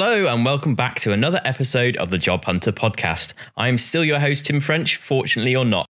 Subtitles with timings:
[0.00, 3.32] Hello, and welcome back to another episode of the Job Hunter podcast.
[3.56, 5.86] I am still your host, Tim French, fortunately or not.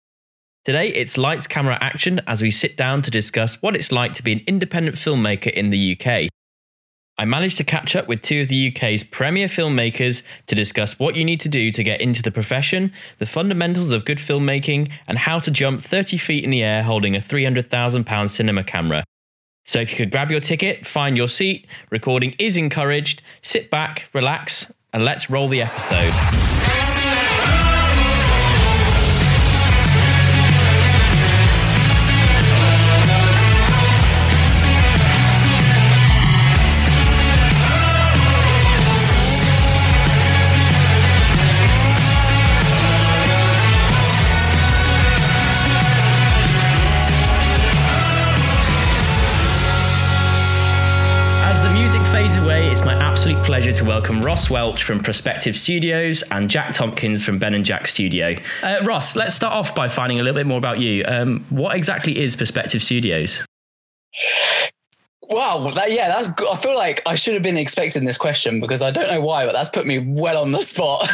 [0.64, 4.24] Today, it's lights, camera, action as we sit down to discuss what it's like to
[4.24, 6.30] be an independent filmmaker in the UK.
[7.18, 11.18] I managed to catch up with two of the UK's premier filmmakers to discuss what
[11.18, 15.18] you need to do to get into the profession, the fundamentals of good filmmaking, and
[15.18, 19.04] how to jump 30 feet in the air holding a £300,000 cinema camera.
[19.68, 24.10] So if you could grab your ticket, find your seat, recording is encouraged, sit back,
[24.14, 26.57] relax, and let's roll the episode.
[53.48, 57.88] Pleasure to welcome Ross Welch from Perspective Studios and Jack Tompkins from Ben and Jack
[57.88, 58.36] Studio.
[58.62, 61.06] Uh, Ross, let's start off by finding a little bit more about you.
[61.08, 63.46] Um, what exactly is Perspective Studios?
[65.30, 66.30] Wow, that, yeah, that's.
[66.30, 69.46] I feel like I should have been expecting this question because I don't know why,
[69.46, 71.10] but that's put me well on the spot.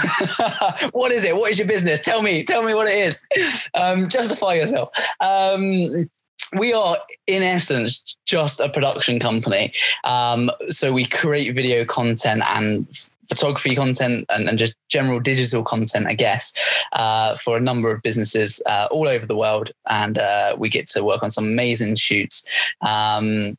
[0.91, 1.35] what is it?
[1.35, 1.99] What is your business?
[1.99, 2.43] Tell me.
[2.43, 3.69] Tell me what it is.
[3.75, 4.89] Um, justify yourself.
[5.19, 6.09] Um,
[6.57, 9.73] we are in essence just a production company.
[10.03, 12.87] Um, so we create video content and
[13.29, 16.53] photography content and, and just general digital content i guess
[16.91, 19.71] uh, for a number of businesses uh, all over the world.
[19.89, 22.45] And uh, we get to work on some amazing shoots.
[22.81, 23.57] Um,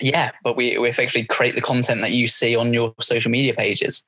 [0.00, 3.54] yeah but we, we effectively create the content that you see on your social media
[3.54, 4.04] pages.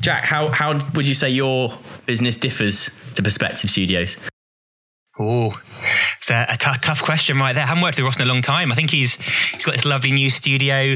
[0.00, 4.16] Jack how, how would you say your business differs to perspective studios?
[5.18, 5.60] Oh,
[6.22, 7.64] it's a, tough, question right there.
[7.64, 8.70] I haven't worked with Ross in a long time.
[8.70, 10.94] I think he's he's got this lovely new studio,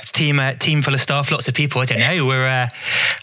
[0.00, 1.80] it's team team full of staff, lots of people.
[1.80, 2.24] I don't know.
[2.24, 2.68] We're uh,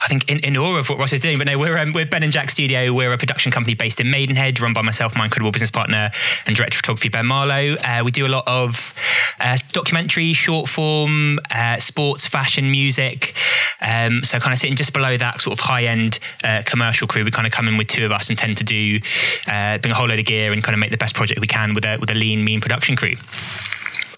[0.01, 1.37] I think in, in awe of what Ross is doing.
[1.37, 2.91] But no, we're um, we're Ben and Jack Studio.
[2.93, 6.11] We're a production company based in Maidenhead, run by myself, my incredible business partner
[6.45, 7.75] and director of photography Ben Marlow.
[7.75, 8.93] Uh, we do a lot of
[9.39, 13.33] uh, documentary, short form, uh, sports, fashion, music.
[13.79, 17.23] Um, so kind of sitting just below that sort of high end uh, commercial crew.
[17.23, 18.99] We kind of come in with two of us and tend to do
[19.45, 21.75] bring a whole load of gear and kind of make the best project we can
[21.75, 23.15] with a with a lean, mean production crew.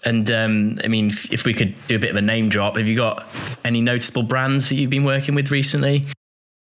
[0.02, 2.86] And um, I mean, if we could do a bit of a name drop, have
[2.86, 3.26] you got
[3.64, 6.04] any noticeable brands that you've been working with recently?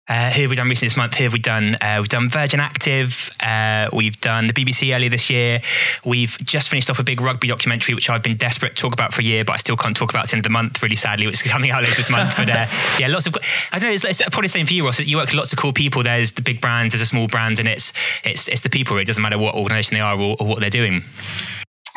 [0.08, 1.14] Uh, who have we done recently this month?
[1.14, 1.76] Who have we done?
[1.76, 3.30] Uh, we've done Virgin Active.
[3.40, 5.62] Uh, we've done the BBC earlier this year.
[6.04, 9.14] We've just finished off a big rugby documentary, which I've been desperate to talk about
[9.14, 10.82] for a year, but I still can't talk about at the end of the month,
[10.82, 12.36] really sadly, which is coming out later this month.
[12.36, 12.66] But uh,
[13.00, 13.36] yeah, lots of,
[13.72, 15.00] I don't know, it's, it's, probably the same for you, Ross.
[15.00, 16.04] You work with lots of cool people.
[16.04, 17.94] There's the big brands, there's the small brands, and it's,
[18.26, 18.98] it's, it's the people.
[18.98, 21.04] It doesn't matter what organisation they are or, or, what they're doing.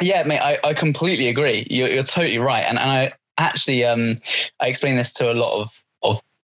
[0.01, 1.67] Yeah, mate, I, I completely agree.
[1.71, 2.65] You're, you're totally right.
[2.65, 4.21] And, and I actually, um,
[4.61, 5.84] I explain this to a lot of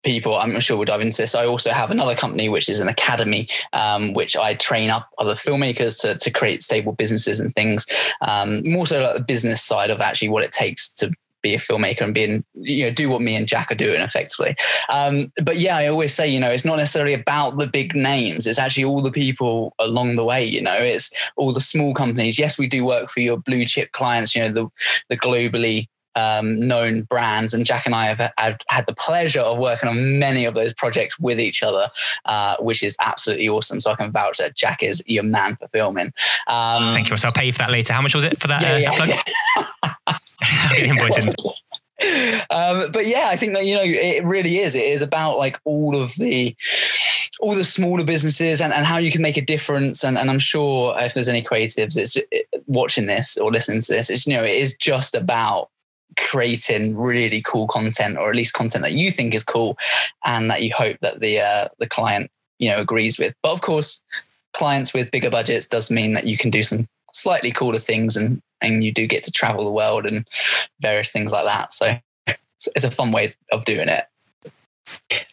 [0.07, 0.37] people.
[0.37, 1.35] I'm sure we'll dive into this.
[1.35, 5.33] I also have another company, which is an academy, um, which I train up other
[5.33, 7.85] filmmakers to, to create stable businesses and things.
[8.21, 11.59] Um, more so like the business side of actually what it takes to be a
[11.59, 14.55] filmmaker and being you know do what me and Jack are doing effectively.
[14.89, 18.47] Um, but yeah, I always say you know it's not necessarily about the big names.
[18.47, 20.43] It's actually all the people along the way.
[20.45, 22.39] You know, it's all the small companies.
[22.39, 24.35] Yes, we do work for your blue chip clients.
[24.35, 24.67] You know, the
[25.09, 27.53] the globally um, known brands.
[27.53, 30.73] And Jack and I have, have, had the pleasure of working on many of those
[30.73, 31.89] projects with each other,
[32.25, 33.79] uh, which is absolutely awesome.
[33.79, 36.13] So I can vouch that Jack is your man for filming.
[36.47, 37.17] Um, Thank you.
[37.17, 37.93] So I'll pay you for that later.
[37.93, 38.61] How much was it for that?
[38.61, 40.21] Yeah, uh, yeah, that
[42.49, 44.75] um, but yeah, I think that you know it really is.
[44.75, 46.55] It is about like all of the
[47.39, 50.03] all the smaller businesses and, and how you can make a difference.
[50.03, 52.17] And, and I'm sure if there's any creatives, it's
[52.65, 55.69] watching this or listening to this, it's you know it is just about
[56.17, 59.77] creating really cool content or at least content that you think is cool
[60.25, 63.35] and that you hope that the uh, the client you know agrees with.
[63.41, 64.03] But of course
[64.53, 68.41] clients with bigger budgets does mean that you can do some slightly cooler things and
[68.61, 70.27] and you do get to travel the world and
[70.79, 71.71] various things like that.
[71.71, 71.97] So
[72.75, 74.05] it's a fun way of doing it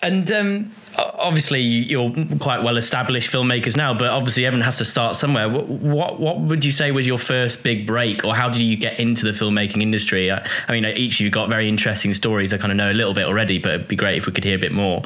[0.03, 5.17] and um, obviously, you're quite well established filmmakers now, but obviously, everyone has to start
[5.17, 5.49] somewhere.
[5.49, 8.76] What, what, what would you say was your first big break, or how did you
[8.76, 10.31] get into the filmmaking industry?
[10.31, 12.52] I, I mean, each of you got very interesting stories.
[12.52, 14.44] I kind of know a little bit already, but it'd be great if we could
[14.44, 15.02] hear a bit more.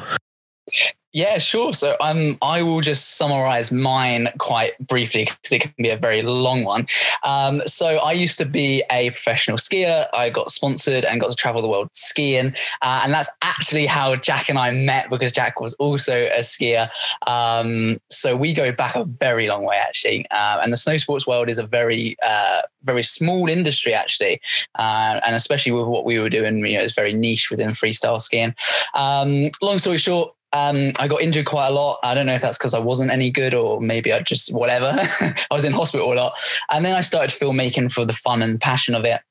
[1.11, 1.73] Yeah, sure.
[1.73, 6.21] So um, I will just summarize mine quite briefly because it can be a very
[6.21, 6.85] long one.
[7.23, 10.05] Um, so I used to be a professional skier.
[10.13, 12.53] I got sponsored and got to travel the world skiing.
[12.83, 16.89] Uh, and that's actually how Jack and I met because Jack was also a skier.
[17.25, 20.27] Um, so we go back a very long way, actually.
[20.29, 24.41] Uh, and the snow sports world is a very, uh, very small industry, actually.
[24.75, 28.21] Uh, and especially with what we were doing, you know, it's very niche within freestyle
[28.21, 28.53] skiing.
[28.93, 31.99] Um, long story short, um, I got injured quite a lot.
[32.03, 34.93] I don't know if that's because I wasn't any good or maybe I just whatever.
[35.21, 36.39] I was in hospital a lot.
[36.71, 39.21] And then I started filmmaking for the fun and passion of it.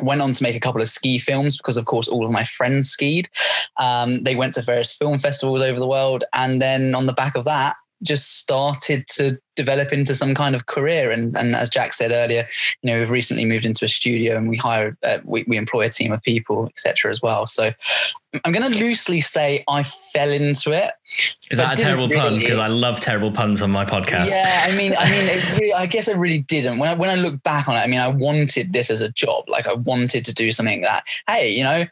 [0.00, 2.44] Went on to make a couple of ski films because, of course, all of my
[2.44, 3.28] friends skied.
[3.76, 6.24] Um, they went to various film festivals over the world.
[6.32, 10.66] And then on the back of that, just started to develop into some kind of
[10.66, 11.10] career.
[11.10, 12.46] And, and as Jack said earlier,
[12.82, 15.86] you know, we've recently moved into a studio and we hire, uh, we, we employ
[15.86, 17.10] a team of people, etc.
[17.10, 17.46] as well.
[17.46, 17.72] So
[18.44, 20.92] I'm going to loosely say I fell into it.
[21.50, 22.38] Is that a terrible really, pun?
[22.38, 24.28] Because I love terrible puns on my podcast.
[24.28, 26.78] Yeah, I mean, I mean, really, I guess I really didn't.
[26.78, 29.10] When I, when I look back on it, I mean, I wanted this as a
[29.10, 29.48] job.
[29.48, 31.84] Like I wanted to do something that, hey, you know,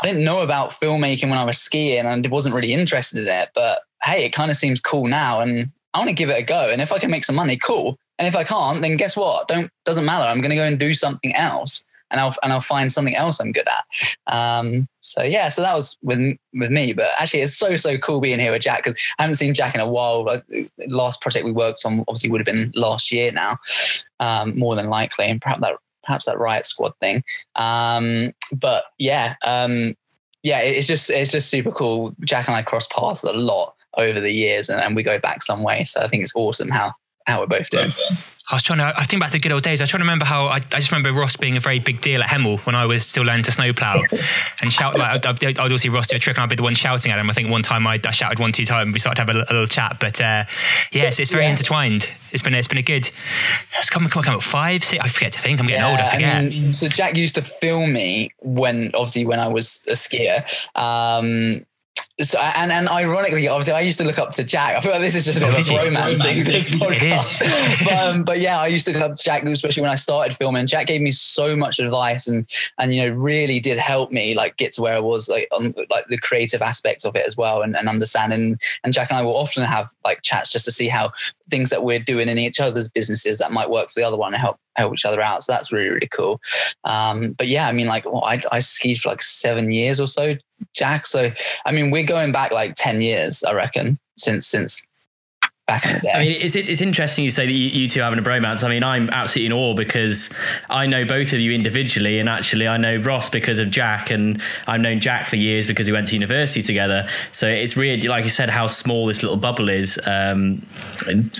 [0.00, 3.50] I didn't know about filmmaking when I was skiing and wasn't really interested in it,
[3.54, 6.42] but hey, it kind of seems cool now and I want to give it a
[6.42, 6.70] go.
[6.70, 7.98] And if I can make some money, cool.
[8.18, 9.48] And if I can't, then guess what?
[9.48, 10.24] Don't doesn't matter.
[10.24, 13.40] I'm going to go and do something else, and I'll and I'll find something else
[13.40, 14.32] I'm good at.
[14.32, 16.92] Um, so yeah, so that was with with me.
[16.92, 19.74] But actually, it's so so cool being here with Jack because I haven't seen Jack
[19.74, 20.24] in a while.
[20.24, 23.56] The last project we worked on obviously would have been last year now,
[24.18, 25.76] um, more than likely, and perhaps that
[26.08, 27.22] perhaps that Riot Squad thing.
[27.54, 29.94] Um, but yeah, um,
[30.42, 32.16] yeah, it's just it's just super cool.
[32.24, 35.42] Jack and I cross paths a lot over the years and, and we go back
[35.42, 35.84] some way.
[35.84, 36.92] So I think it's awesome how
[37.26, 37.90] how we're both doing.
[38.50, 39.82] I was trying to, I think back to the good old days.
[39.82, 42.00] I was trying to remember how, I, I just remember Ross being a very big
[42.00, 44.02] deal at Hemel when I was still learning to snowplow
[44.62, 46.62] and shout, like, I'd, I'd always see Ross do a trick and I'd be the
[46.62, 47.28] one shouting at him.
[47.28, 49.52] I think one time I, I shouted one, two times, we started to have a,
[49.52, 50.44] a little chat, but uh,
[50.92, 51.50] yeah, so it's very yeah.
[51.50, 52.08] intertwined.
[52.32, 53.10] It's been, it's been a good,
[53.78, 56.00] it's come, come, come up five, six, I forget to think, I'm getting yeah, old,
[56.00, 56.36] I forget.
[56.38, 60.42] I mean, so Jack used to film me when, obviously when I was a skier.
[60.74, 61.66] Um,
[62.20, 64.76] so, and and ironically, obviously, I used to look up to Jack.
[64.76, 66.42] I feel like this is just a bit oh, of a romance thing.
[66.42, 69.90] This podcast, but, um, but yeah, I used to look up to Jack, especially when
[69.90, 70.66] I started filming.
[70.66, 72.48] Jack gave me so much advice, and
[72.78, 75.74] and you know, really did help me like get to where I was, like on
[75.90, 78.58] like the creative aspects of it as well, and, and understanding.
[78.82, 81.12] And Jack and I will often have like chats just to see how
[81.50, 84.34] things that we're doing in each other's businesses that might work for the other one
[84.34, 85.42] and help help each other out.
[85.42, 86.40] So that's really really cool.
[86.84, 90.08] Um, but yeah, I mean, like well, I I skied for like seven years or
[90.08, 90.34] so,
[90.74, 91.06] Jack.
[91.06, 91.30] So
[91.66, 94.82] I mean, we're going back like ten years, I reckon, since since
[95.68, 96.10] back in the day.
[96.12, 98.64] I mean, it's, it's interesting you say that you, you two having a bromance.
[98.64, 100.30] I mean, I'm absolutely in awe because
[100.68, 104.42] I know both of you individually, and actually, I know Ross because of Jack, and
[104.66, 107.08] I've known Jack for years because we went to university together.
[107.30, 110.00] So it's weird, like you said, how small this little bubble is.
[110.06, 110.66] Um,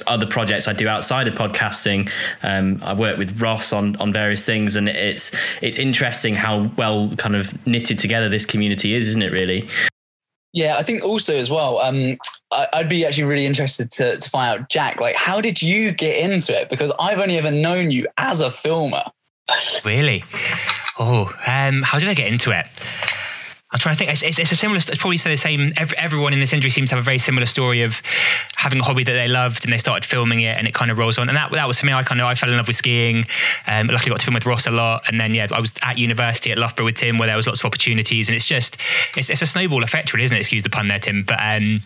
[0.06, 2.10] other projects I do outside of podcasting,
[2.42, 7.10] um, I work with Ross on on various things, and it's it's interesting how well
[7.16, 9.32] kind of knitted together this community is, isn't it?
[9.32, 9.69] Really.
[10.52, 11.78] Yeah, I think also as well.
[11.78, 12.16] Um,
[12.50, 16.16] I'd be actually really interested to, to find out, Jack, like, how did you get
[16.18, 16.70] into it?
[16.70, 19.04] Because I've only ever known you as a filmer.
[19.84, 20.24] Really?
[20.98, 22.66] Oh, um, how did I get into it?
[23.70, 24.11] I'm trying to think.
[24.11, 24.79] It's, it's, it's a similar.
[24.79, 25.75] It's probably the same.
[25.76, 28.00] Every, everyone in this industry seems to have a very similar story of
[28.56, 30.97] having a hobby that they loved and they started filming it and it kind of
[30.97, 31.29] rolls on.
[31.29, 31.93] And that that was for me.
[31.93, 33.26] I kind of I fell in love with skiing.
[33.67, 35.03] Um, luckily got to film with Ross a lot.
[35.06, 37.61] And then yeah, I was at university at Loughborough with Tim where there was lots
[37.61, 38.31] of opportunities.
[38.31, 38.79] And it's just
[39.15, 40.41] it's, it's a snowball effect, really, isn't it?
[40.41, 41.25] Excuse the pun there, Tim.
[41.25, 41.82] But um,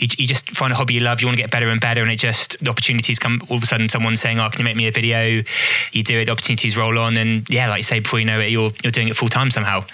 [0.00, 1.20] you, you just find a hobby you love.
[1.20, 3.46] You want to get better and better, and it just the opportunities come.
[3.48, 5.44] All of a sudden, someone's saying, "Oh, can you make me a video?"
[5.92, 6.24] You do it.
[6.24, 8.90] The opportunities roll on, and yeah, like you say, before you know it, you're you're
[8.90, 9.84] doing it full time somehow.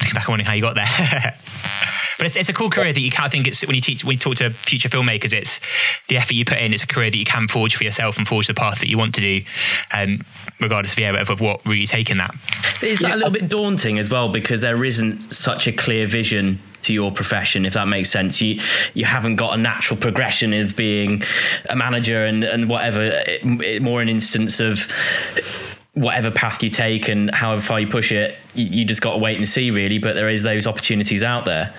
[0.00, 1.38] Looking back, wondering how you got there.
[2.18, 4.14] but it's, it's a cool career that you can't think it's when you teach when
[4.14, 5.60] you talk to future filmmakers it's
[6.08, 8.26] the effort you put in it's a career that you can forge for yourself and
[8.26, 9.42] forge the path that you want to do
[9.92, 10.24] um,
[10.60, 12.34] regardless of, yeah, of what route you take in that
[12.80, 16.06] but is that a little bit daunting as well because there isn't such a clear
[16.06, 18.40] vision to your profession, if that makes sense.
[18.40, 18.60] You
[18.94, 21.24] you haven't got a natural progression of being
[21.68, 23.02] a manager and and whatever.
[23.02, 24.86] It, it, more an instance of
[25.96, 29.18] whatever path you take and however far you push it, you, you just got to
[29.18, 29.98] wait and see, really.
[29.98, 31.74] But there is those opportunities out there.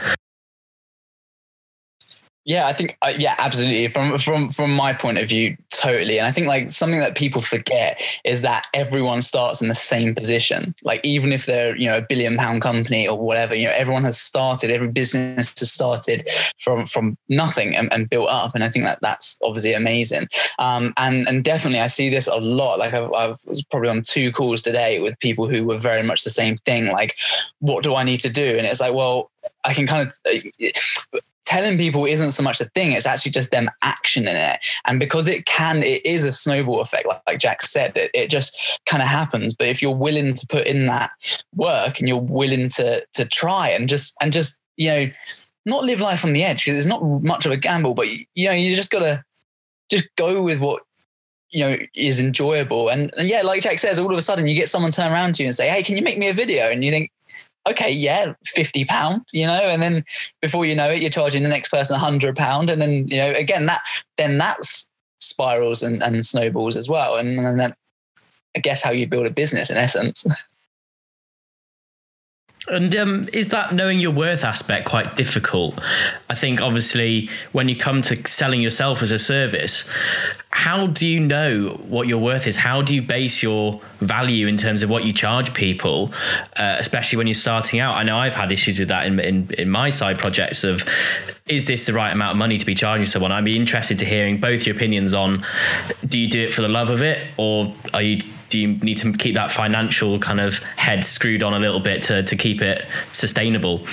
[2.48, 3.90] Yeah, I think uh, yeah, absolutely.
[3.90, 6.18] From from from my point of view, totally.
[6.18, 10.16] And I think like something that people forget is that everyone starts in the same
[10.16, 10.74] position.
[10.82, 14.06] Like even if they're you know a billion pound company or whatever, you know everyone
[14.06, 14.72] has started.
[14.72, 16.26] Every business has started
[16.58, 18.56] from from nothing and, and built up.
[18.56, 20.30] And I think that that's obviously amazing.
[20.58, 22.80] Um, and and definitely I see this a lot.
[22.80, 26.24] Like I've, I was probably on two calls today with people who were very much
[26.24, 26.88] the same thing.
[26.94, 27.18] Like,
[27.60, 28.58] what do I need to do?
[28.58, 29.32] And it's like, well,
[29.66, 30.18] I can kind of
[31.48, 34.60] telling people isn't so much the thing it's actually just them action in it.
[34.84, 38.30] And because it can it is a snowball effect like, like jack said it, it
[38.30, 39.56] just kind of happens.
[39.56, 41.12] But if you're willing to put in that
[41.56, 45.12] work and you're willing to to try and just and just you know
[45.66, 48.48] not live life on the edge because it's not much of a gamble but you
[48.48, 49.24] know you just gotta
[49.90, 50.84] just go with what
[51.50, 52.90] you know is enjoyable.
[52.90, 55.36] And, and yeah like jack says all of a sudden you get someone turn around
[55.36, 56.70] to you and say hey can you make me a video?
[56.70, 57.10] And you think
[57.72, 60.04] okay, yeah, fifty pound, you know, and then
[60.42, 63.18] before you know it, you're charging the next person a hundred pound, and then you
[63.18, 63.82] know, again, that
[64.18, 67.78] then that's spirals and, and snowballs as well, and, and that
[68.56, 70.26] I guess how you build a business in essence.
[72.70, 75.80] And um, is that knowing your worth aspect quite difficult?
[76.30, 79.90] I think obviously when you come to selling yourself as a service,
[80.50, 82.58] how do you know what your worth is?
[82.58, 86.12] How do you base your value in terms of what you charge people,
[86.58, 87.96] uh, especially when you're starting out?
[87.96, 90.84] I know I've had issues with that in, in, in my side projects of
[91.46, 93.32] is this the right amount of money to be charging someone?
[93.32, 95.46] I'd be interested to hearing both your opinions on
[96.06, 98.98] do you do it for the love of it or are you do you need
[98.98, 102.62] to keep that financial kind of head screwed on a little bit to, to keep
[102.62, 103.86] it sustainable?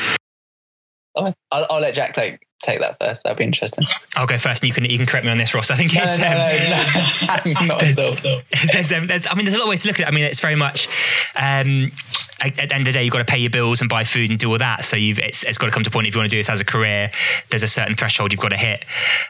[1.17, 3.23] I'll, I'll let Jack take take that first.
[3.23, 3.87] That'd be interesting.
[4.17, 5.71] I'll go first, and you can you can correct me on this, Ross.
[5.71, 8.41] I think it's no, no, no, um, not there's, at all.
[8.73, 10.09] There's, um, there's, I mean, there's a lot of ways to look at it.
[10.09, 10.89] I mean, it's very much.
[11.37, 11.93] Um,
[12.41, 14.31] at, the end of the day, you've got to pay your bills and buy food
[14.31, 14.85] and do all that.
[14.85, 16.41] So you've it's, it's got to come to a point if you want to do
[16.41, 17.11] this as a career.
[17.51, 18.85] There's a certain threshold you've got to hit.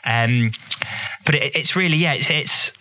[0.04, 0.52] Um,
[1.24, 2.72] but it, it's really yeah, it's, it's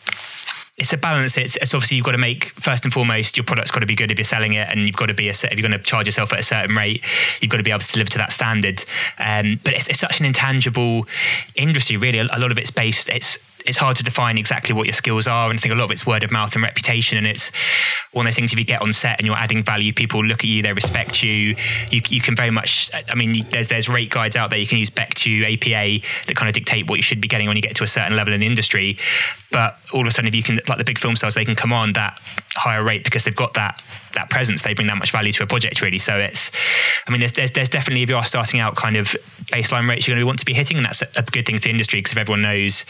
[0.78, 1.38] it's a balance.
[1.38, 3.96] It's, it's, obviously you've got to make first and foremost your product's got to be
[3.96, 5.80] good if you're selling it, and you've got to be a, if you're going to
[5.80, 7.04] charge yourself at a certain rate,
[7.42, 8.84] you've got to be able to deliver to that standard.
[9.20, 11.08] Um, but it's, it's, such an intangible
[11.56, 12.20] industry, really.
[12.20, 13.08] A, a lot of it's based.
[13.10, 15.50] It's it's hard to define exactly what your skills are.
[15.50, 17.18] And I think a lot of it's word of mouth and reputation.
[17.18, 17.52] And it's
[18.12, 20.40] one of those things if you get on set and you're adding value, people look
[20.40, 21.56] at you, they respect you.
[21.90, 24.60] You, you can very much, I mean, there's, there's rate guides out there.
[24.60, 27.56] You can use BECTU APA that kind of dictate what you should be getting when
[27.56, 28.98] you get to a certain level in the industry.
[29.52, 31.56] But all of a sudden, if you can, like the big film stars, they can
[31.56, 32.20] command that
[32.56, 33.82] higher rate because they've got that
[34.14, 34.62] that presence.
[34.62, 36.00] They bring that much value to a project, really.
[36.00, 36.52] So it's,
[37.08, 39.16] I mean, there's, there's, there's definitely, if you are starting out kind of
[39.52, 40.78] baseline rates, you're going to want to be hitting.
[40.78, 42.86] And that's a, good thing for the industry because if everyone knows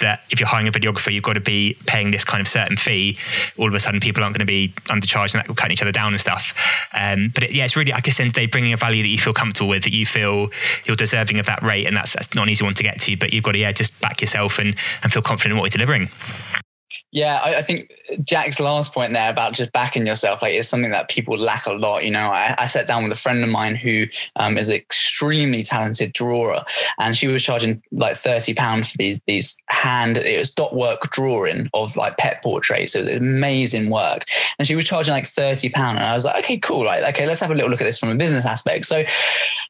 [0.00, 2.76] that if you're hiring a videographer, you've got to be paying this kind of certain
[2.76, 3.16] fee,
[3.56, 5.80] all of a sudden people aren't going to be undercharged and that will cut each
[5.80, 6.54] other down and stuff.
[6.92, 9.02] Um, but it, yeah, it's really, I guess, end of the day, bringing a value
[9.02, 10.50] that you feel comfortable with, that you feel
[10.84, 11.86] you're deserving of that rate.
[11.86, 13.70] And that's, that's not an easy one to get to, but you've got to, yeah,
[13.70, 16.10] just back yourself and, and feel confident in what you're delivering.
[17.14, 17.92] Yeah, I, I, think
[18.24, 21.72] Jack's last point there about just backing yourself, like, is something that people lack a
[21.72, 22.04] lot.
[22.04, 24.74] You know, I, I sat down with a friend of mine who um, is an
[24.74, 26.62] extremely talented drawer,
[26.98, 30.16] and she was charging like thirty pounds for these these hand.
[30.16, 32.96] It was dot work drawing of like pet portraits.
[32.96, 34.24] It was amazing work,
[34.58, 35.98] and she was charging like thirty pound.
[35.98, 36.84] And I was like, okay, cool.
[36.84, 38.86] Like, okay, let's have a little look at this from a business aspect.
[38.86, 39.04] So,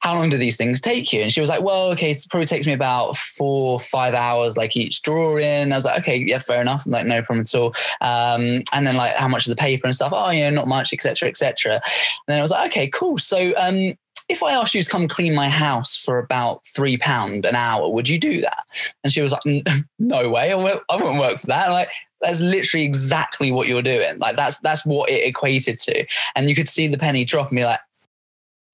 [0.00, 1.20] how long do these things take you?
[1.20, 4.78] And she was like, well, okay, it probably takes me about four five hours, like
[4.78, 5.74] each drawing.
[5.74, 6.86] I was like, okay, yeah, fair enough.
[6.86, 7.74] I'm like, no problem problem at all.
[8.00, 10.12] Um, and then like how much of the paper and stuff?
[10.14, 11.74] Oh, you know, not much, etc., etc.
[11.74, 11.82] And
[12.28, 13.18] then I was like, okay, cool.
[13.18, 13.94] So um,
[14.28, 17.88] if I asked you to come clean my house for about three pound an hour,
[17.88, 18.64] would you do that?
[19.02, 19.66] And she was like,
[19.98, 21.70] no way, I wouldn't, I wouldn't work for that.
[21.70, 21.88] like
[22.20, 24.18] that's literally exactly what you're doing.
[24.18, 26.06] Like that's that's what it equated to.
[26.34, 27.80] And you could see the penny drop and be like,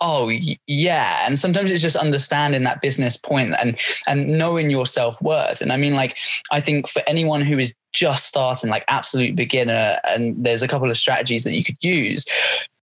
[0.00, 0.30] oh
[0.66, 1.26] yeah.
[1.26, 5.60] And sometimes it's just understanding that business point and and knowing your self-worth.
[5.60, 6.16] And i mean like
[6.50, 10.90] i think for anyone who is just starting like absolute beginner and there's a couple
[10.90, 12.24] of strategies that you could use.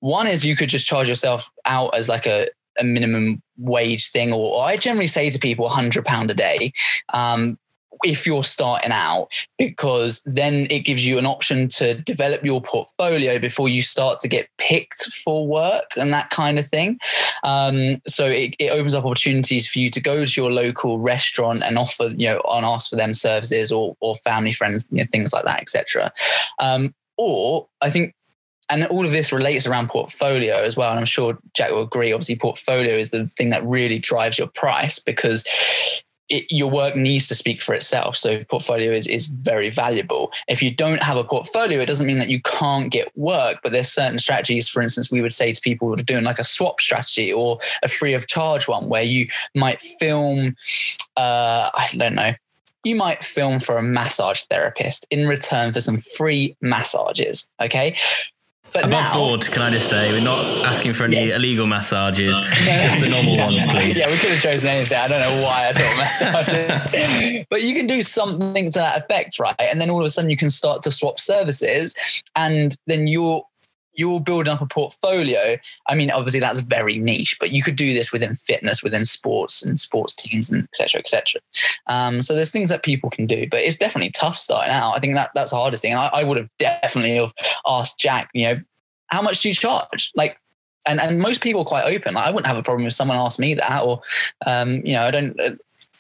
[0.01, 4.33] One is you could just charge yourself out as like a, a minimum wage thing
[4.33, 6.73] or, or i generally say to people 100 pound a day.
[7.13, 7.59] Um,
[8.03, 13.39] if you're starting out, because then it gives you an option to develop your portfolio
[13.39, 16.99] before you start to get picked for work and that kind of thing.
[17.43, 21.63] Um, so it, it, opens up opportunities for you to go to your local restaurant
[21.63, 25.05] and offer, you know, and ask for them services or, or family friends, you know,
[25.05, 26.13] things like that, etc.
[26.59, 28.15] Um, or I think
[28.71, 30.91] and all of this relates around portfolio as well.
[30.91, 32.13] And I'm sure Jack will agree.
[32.13, 35.47] Obviously, portfolio is the thing that really drives your price because
[36.29, 38.17] it, your work needs to speak for itself.
[38.17, 40.33] So portfolio is, is very valuable.
[40.49, 43.73] If you don't have a portfolio, it doesn't mean that you can't get work, but
[43.73, 44.69] there's certain strategies.
[44.69, 47.59] For instance, we would say to people who are doing like a swap strategy or
[47.83, 50.57] a free of charge one where you might film,
[51.17, 52.33] uh, I don't know,
[52.85, 57.49] you might film for a massage therapist in return for some free massages.
[57.61, 57.97] Okay.
[58.75, 61.37] But Above now, board, can I just say, we're not asking for any yeah.
[61.37, 63.47] illegal massages, just the normal yeah.
[63.47, 64.01] ones, please.
[64.01, 64.99] Yeah, we could have chosen anything.
[64.99, 67.47] I don't know why I thought massages.
[67.51, 69.55] but you can do something to that effect, right?
[69.61, 71.95] And then all of a sudden you can start to swap services
[72.35, 73.45] and then you're
[73.95, 75.57] you're building up a portfolio.
[75.89, 79.63] I mean, obviously that's very niche, but you could do this within fitness, within sports
[79.63, 81.01] and sports teams and etc.
[81.01, 81.41] etc.
[81.87, 84.93] Um, so there's things that people can do, but it's definitely tough starting out.
[84.93, 85.93] I think that that's the hardest thing.
[85.93, 87.33] And I, I would have definitely have
[87.67, 88.61] asked Jack, you know,
[89.09, 90.13] how much do you charge?
[90.17, 90.41] Like,
[90.87, 92.15] and, and most people are quite open.
[92.15, 94.03] Like, I wouldn't have a problem if someone asked me that, or,
[94.47, 95.41] um, you know, I don't,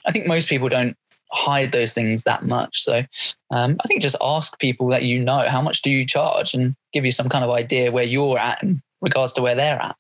[0.06, 0.96] I think most people don't
[1.34, 2.82] hide those things that much.
[2.82, 3.02] So
[3.50, 6.74] um, I think just ask people that you know how much do you charge and
[6.92, 9.96] give you some kind of idea where you're at in regards to where they're at.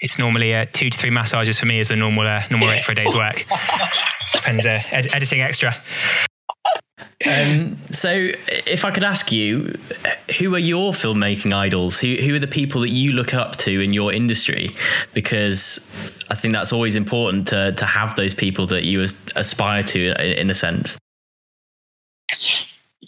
[0.00, 2.84] It's normally uh, two to three massages for me as the normal uh, normal rate
[2.84, 3.46] for a day's work.
[4.32, 5.74] Depends uh, ed- editing extra.
[7.26, 9.78] Um, so, if I could ask you,
[10.38, 11.98] who are your filmmaking idols?
[11.98, 14.74] Who who are the people that you look up to in your industry?
[15.12, 15.78] Because
[16.30, 20.50] I think that's always important to to have those people that you aspire to, in
[20.50, 20.98] a sense.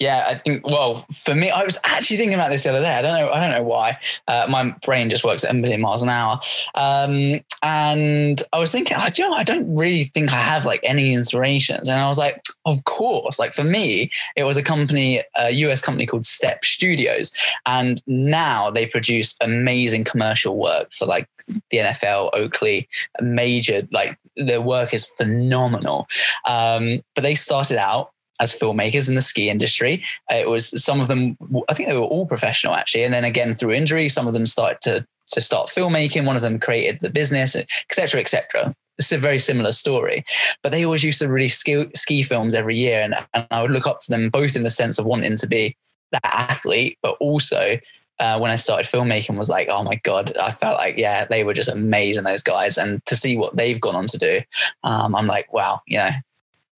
[0.00, 0.67] Yeah, I think.
[0.67, 2.95] Well, for me, I was actually thinking about this the other day.
[2.95, 3.31] I don't know.
[3.31, 3.99] I don't know why.
[4.28, 6.38] Uh, my brain just works at a million miles an hour.
[6.75, 10.81] Um, and I was thinking, I, you know, I don't really think I have like
[10.85, 11.88] any inspirations.
[11.88, 13.38] And I was like, of course.
[13.38, 17.33] Like for me, it was a company, a US company called Stept Studios,
[17.67, 21.28] and now they produce amazing commercial work for like
[21.71, 22.88] the NFL, Oakley,
[23.21, 23.88] major.
[23.90, 26.07] Like their work is phenomenal.
[26.47, 30.04] Um, but they started out as filmmakers in the ski industry.
[30.30, 31.37] It was some of them,
[31.68, 33.04] I think they were all professional actually.
[33.04, 36.25] And then again, through injury, some of them started to, to start filmmaking.
[36.25, 38.75] One of them created the business, etc., etc.
[38.99, 40.25] It's a very similar story,
[40.62, 43.00] but they always used to release ski, ski films every year.
[43.02, 45.47] And, and I would look up to them both in the sense of wanting to
[45.47, 45.76] be
[46.12, 47.78] that athlete, but also
[48.18, 51.45] uh, when I started filmmaking was like, oh my God, I felt like, yeah, they
[51.45, 52.76] were just amazing, those guys.
[52.76, 54.40] And to see what they've gone on to do,
[54.83, 56.11] um, I'm like, wow, you know,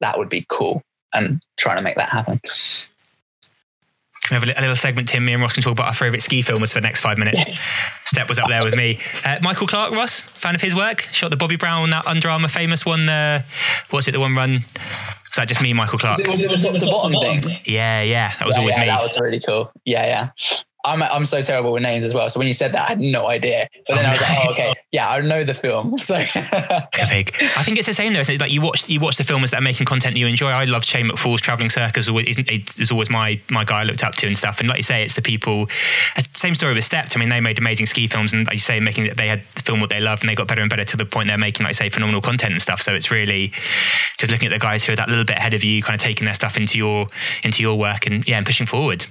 [0.00, 0.82] that would be cool
[1.14, 2.40] and trying to make that happen.
[4.22, 5.24] Can we have a little segment, Tim?
[5.24, 7.40] Me and Ross can talk about our favourite ski filmers for the next five minutes.
[8.04, 8.98] Stept was up there with me.
[9.24, 11.08] Uh, Michael Clark, Ross, fan of his work.
[11.12, 13.08] Shot the Bobby Brown, that Under Armour famous one.
[13.08, 13.42] Uh,
[13.88, 14.64] what's it, the one run?
[14.74, 16.18] Was that just me, Michael Clark?
[16.18, 17.56] Was it, was it the top to bottom thing?
[17.64, 18.34] Yeah, yeah.
[18.38, 18.86] That was yeah, always yeah, me.
[18.88, 19.72] That was really cool.
[19.84, 20.62] Yeah, yeah.
[20.84, 22.30] I'm I'm so terrible with names as well.
[22.30, 23.68] So when you said that, I had no idea.
[23.86, 25.96] But then I was like, oh, okay, yeah, I know the film.
[26.10, 27.34] So big.
[27.40, 28.20] I think it's the same though.
[28.20, 30.48] It's like you watch you watch the films that are making content that you enjoy.
[30.48, 32.08] I love Shane McFall's Traveling Circus.
[32.10, 34.58] It's always my my guy I looked up to and stuff.
[34.58, 35.68] And like you say, it's the people.
[36.32, 37.16] Same story with Stept.
[37.16, 39.62] I mean, they made amazing ski films, and like you say, making they had the
[39.62, 41.62] film what they love, and they got better and better to the point they're making,
[41.64, 42.82] like you say, phenomenal content and stuff.
[42.82, 43.52] So it's really
[44.18, 46.00] just looking at the guys who are that little bit ahead of you, kind of
[46.00, 47.08] taking their stuff into your
[47.44, 49.06] into your work, and yeah, and pushing forward.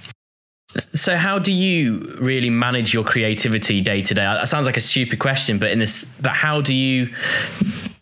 [0.76, 4.22] So, how do you really manage your creativity day to day?
[4.22, 7.12] That sounds like a stupid question, but in this, but how do you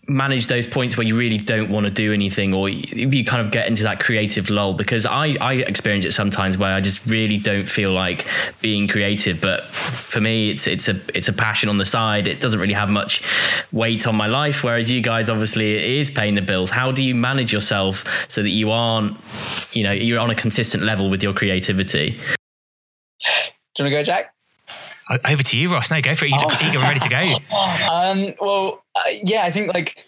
[0.06, 3.50] manage those points where you really don't want to do anything, or you kind of
[3.52, 4.74] get into that creative lull?
[4.74, 8.26] Because I, I experience it sometimes where I just really don't feel like
[8.60, 9.40] being creative.
[9.40, 12.26] But for me, it's it's a it's a passion on the side.
[12.26, 13.22] It doesn't really have much
[13.72, 14.62] weight on my life.
[14.62, 16.68] Whereas you guys, obviously, it is paying the bills.
[16.68, 19.16] How do you manage yourself so that you aren't,
[19.72, 22.20] you know, you're on a consistent level with your creativity?
[23.74, 24.34] Do you want to go, Jack?
[25.24, 25.90] Over to you, Ross.
[25.90, 26.32] No, go for it.
[26.34, 26.50] Oh.
[26.60, 27.16] eager and ready to go.
[27.90, 30.04] Um, well, uh, yeah, I think like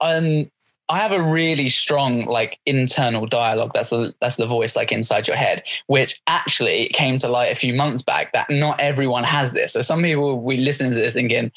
[0.00, 0.50] um,
[0.88, 3.72] I have a really strong like internal dialogue.
[3.74, 7.54] That's the that's the voice like inside your head, which actually came to light a
[7.54, 8.32] few months back.
[8.32, 9.72] That not everyone has this.
[9.72, 11.52] So some people we listen to this thinking,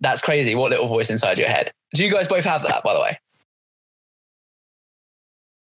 [0.00, 1.70] "That's crazy." What little voice inside your head?
[1.94, 3.20] Do you guys both have that, by the way?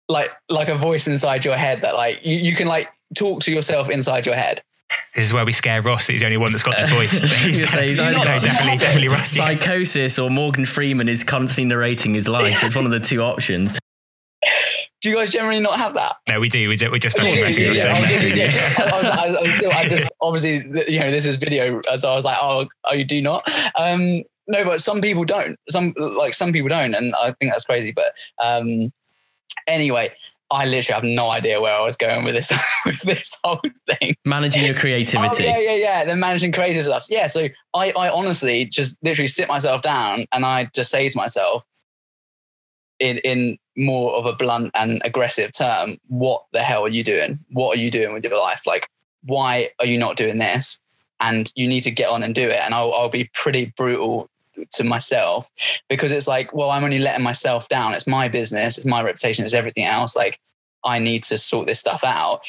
[0.09, 3.53] Like like a voice inside your head that like you, you can like talk to
[3.53, 4.62] yourself inside your head.
[5.14, 6.07] This is where we scare Ross.
[6.07, 7.12] He's the only one that's got this voice.
[7.42, 9.31] he's, say, he's no, definitely, definitely Ross.
[9.31, 12.62] Psychosis or Morgan Freeman is constantly narrating his life.
[12.62, 13.79] It's one of the two options.
[15.03, 16.16] Do you guys generally not have that?
[16.29, 16.68] No, we do.
[16.68, 16.90] We do.
[16.90, 20.59] We just okay, yeah, yeah, I, I, still, I just obviously,
[20.92, 23.42] you know, this is video, so I was like, oh, oh, you do not.
[23.77, 25.59] Um, no, but some people don't.
[25.68, 27.90] Some like some people don't, and I think that's crazy.
[27.90, 28.92] But um,
[29.66, 30.12] anyway,
[30.53, 32.53] I literally have no idea where I was going with this
[32.87, 33.61] with this whole
[33.91, 34.15] thing.
[34.25, 35.45] Managing your oh, creativity.
[35.45, 36.05] Oh, yeah, yeah, yeah.
[36.05, 37.07] Then managing creative stuff.
[37.09, 37.27] Yeah.
[37.27, 41.65] So I, I honestly just literally sit myself down and I just say to myself,
[42.99, 47.41] in in more of a blunt and aggressive term, what the hell are you doing?
[47.51, 48.62] What are you doing with your life?
[48.67, 48.88] Like,
[49.25, 50.79] why are you not doing this?
[51.21, 52.61] And you need to get on and do it.
[52.61, 54.29] And I'll, I'll be pretty brutal
[54.73, 55.51] to myself
[55.88, 57.95] because it's like, well, I'm only letting myself down.
[57.95, 60.17] It's my business, it's my reputation, it's everything else.
[60.17, 60.38] Like
[60.85, 62.41] I need to sort this stuff out.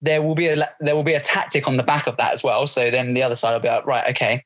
[0.00, 2.42] There will be a there will be a tactic on the back of that as
[2.42, 2.66] well.
[2.66, 4.44] So then the other side will be like, right, okay.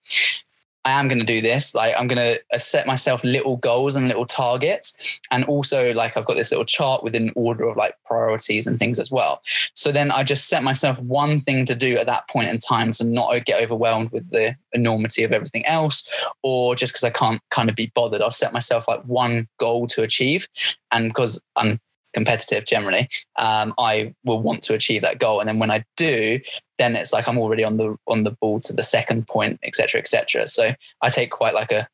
[0.87, 1.75] I am going to do this.
[1.75, 5.21] Like I'm going to uh, set myself little goals and little targets.
[5.33, 9.01] And also like I've got this little chart within order of like priorities and things
[9.01, 9.43] as well.
[9.75, 12.93] So then I just set myself one thing to do at that point in time
[12.93, 16.09] to not get overwhelmed with the enormity of everything else
[16.45, 18.23] or just because I can't kind of be bothered.
[18.23, 20.47] I'll set myself like one goal to achieve.
[20.93, 21.81] And because I'm
[22.17, 25.39] competitive generally, um, I will want to achieve that goal.
[25.39, 26.41] And then when I do,
[26.79, 30.01] then it's like I'm already on the on the ball to the second point, etc.,
[30.01, 30.49] etc.
[30.49, 30.71] So
[31.03, 31.87] I take quite like a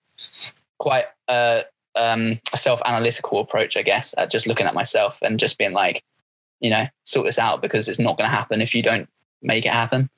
[0.79, 1.65] quite a,
[1.97, 6.03] um, a self-analytical approach, I guess, at just looking at myself and just being like,
[6.61, 9.09] you know, sort this out because it's not going to happen if you don't
[9.43, 10.09] make it happen.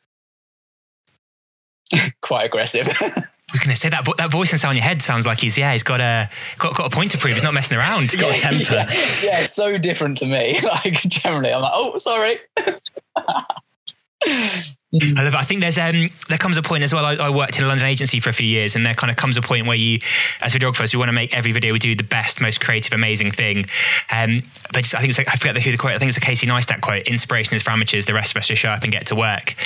[2.23, 2.88] quite aggressive.
[3.55, 5.83] was going to say that that voice inside your head sounds like he's yeah he's
[5.83, 7.35] got a got, got a point to prove.
[7.35, 8.01] He's not messing around.
[8.01, 8.75] He's got a temper.
[8.75, 8.87] Yeah,
[9.23, 10.61] yeah, it's so different to me.
[10.85, 12.38] Like generally, I'm like, oh, sorry.
[14.94, 15.35] I love it.
[15.35, 17.04] I think there's um there comes a point as well.
[17.04, 19.16] I, I, worked in a London agency for a few years, and there kind of
[19.16, 19.98] comes a point where you,
[20.40, 23.33] as videographers, we want to make every video we do the best, most creative, amazing
[23.33, 23.66] thing.
[24.11, 25.94] Um, but just, I think it's like, I forget the, who the quote.
[25.94, 27.07] I think it's a Casey Neistat quote.
[27.07, 28.07] Inspiration is for amateurs.
[28.07, 29.57] The rest of us just show up and get to work.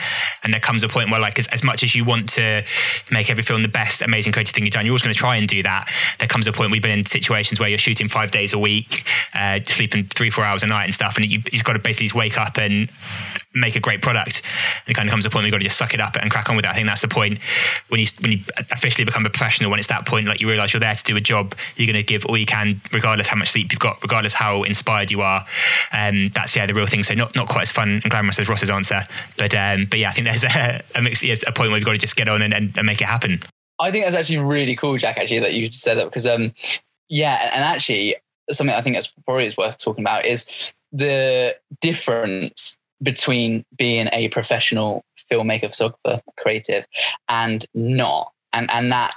[0.42, 2.64] And there comes a point where, like, as, as much as you want to
[3.10, 5.36] make every film the best, amazing, creative thing you've done, you're always going to try
[5.36, 5.90] and do that.
[6.18, 9.04] There comes a point we've been in situations where you're shooting five days a week,
[9.34, 12.18] uh, sleeping three, four hours a night and stuff, and you, you've got to basically
[12.18, 12.88] wake up and
[13.60, 14.42] make a great product.
[14.86, 16.16] And it kind of comes a point where you've got to just suck it up
[16.16, 16.70] and crack on with it.
[16.70, 17.38] I think that's the point
[17.88, 18.38] when you when you
[18.70, 19.70] officially become a professional.
[19.70, 21.94] When it's that point, like you realize you're there to do a job, you're going
[21.94, 25.22] to give all you can, regardless how much sleep you've got, regardless how inspired you
[25.22, 25.46] are.
[25.92, 27.02] Um, that's yeah the real thing.
[27.02, 29.02] So not not quite as fun and glamorous as Ross's answer,
[29.36, 31.92] but um, but yeah, I think there's a, a, mix, a point where you've got
[31.92, 33.42] to just get on and, and, and make it happen.
[33.80, 35.18] I think that's actually really cool, Jack.
[35.18, 36.52] Actually, that you said that because um,
[37.08, 38.16] yeah, and actually
[38.50, 40.50] something I think that's probably is worth talking about is
[40.92, 46.86] the difference between being a professional filmmaker, photographer, creative,
[47.28, 48.32] and not.
[48.52, 49.14] And and that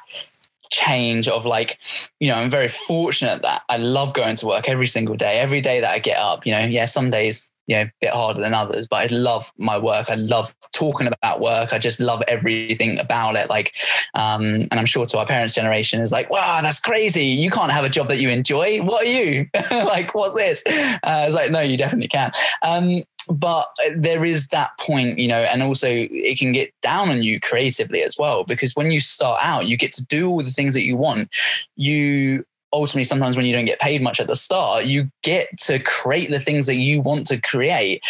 [0.71, 1.77] change of like,
[2.19, 5.39] you know, I'm very fortunate that I love going to work every single day.
[5.39, 8.09] Every day that I get up, you know, yeah, some days you know, a bit
[8.09, 10.09] harder than others, but I love my work.
[10.09, 11.71] I love talking about work.
[11.71, 13.49] I just love everything about it.
[13.49, 13.75] Like,
[14.13, 17.25] um, and I'm sure to our parents' generation is like, wow, that's crazy.
[17.25, 18.79] You can't have a job that you enjoy.
[18.81, 19.47] What are you?
[19.71, 20.63] like, what's this?
[20.67, 22.31] Uh, it's like, no, you definitely can.
[22.61, 27.23] Um, but there is that point, you know, and also it can get down on
[27.23, 30.51] you creatively as well, because when you start out, you get to do all the
[30.51, 31.29] things that you want.
[31.75, 35.79] You ultimately, sometimes when you don't get paid much at the start, you get to
[35.79, 38.03] create the things that you want to create.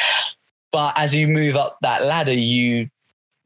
[0.72, 2.90] But as you move up that ladder, you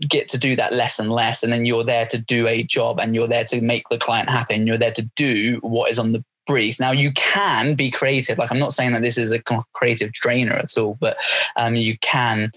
[0.08, 1.42] get to do that less and less.
[1.42, 4.30] And then you're there to do a job and you're there to make the client
[4.30, 6.80] happy and you're there to do what is on the brief.
[6.80, 8.38] Now you can be creative.
[8.38, 9.42] Like I'm not saying that this is a
[9.74, 11.18] creative drainer at all, but
[11.56, 12.52] um, you can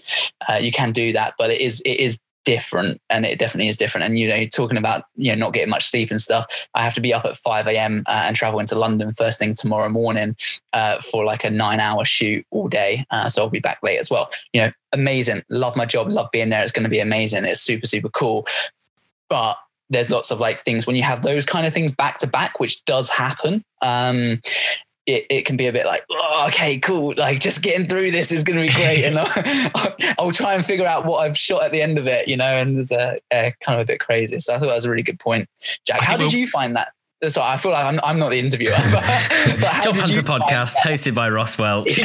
[0.47, 1.33] uh, you can do that.
[1.37, 4.77] But it is it is different and it definitely is different and you know talking
[4.77, 7.37] about you know not getting much sleep and stuff i have to be up at
[7.37, 10.35] 5 a.m uh, and travel into london first thing tomorrow morning
[10.73, 13.99] uh, for like a nine hour shoot all day uh, so i'll be back late
[13.99, 16.99] as well you know amazing love my job love being there it's going to be
[16.99, 18.47] amazing it's super super cool
[19.29, 19.57] but
[19.89, 22.59] there's lots of like things when you have those kind of things back to back
[22.59, 24.39] which does happen um
[25.09, 27.15] it, it can be a bit like, oh, okay, cool.
[27.17, 29.03] Like just getting through this is going to be great.
[29.03, 29.17] And
[29.75, 32.37] I'll, I'll, try and figure out what I've shot at the end of it, you
[32.37, 34.39] know, and it's a, a kind of a bit crazy.
[34.39, 35.49] So I thought that was a really good point.
[35.85, 36.93] Jack, how did you find that?
[37.27, 39.03] So I feel like I'm, I'm not the interviewer, but,
[39.59, 41.99] but Job Hunter podcast hosted by Ross Welch.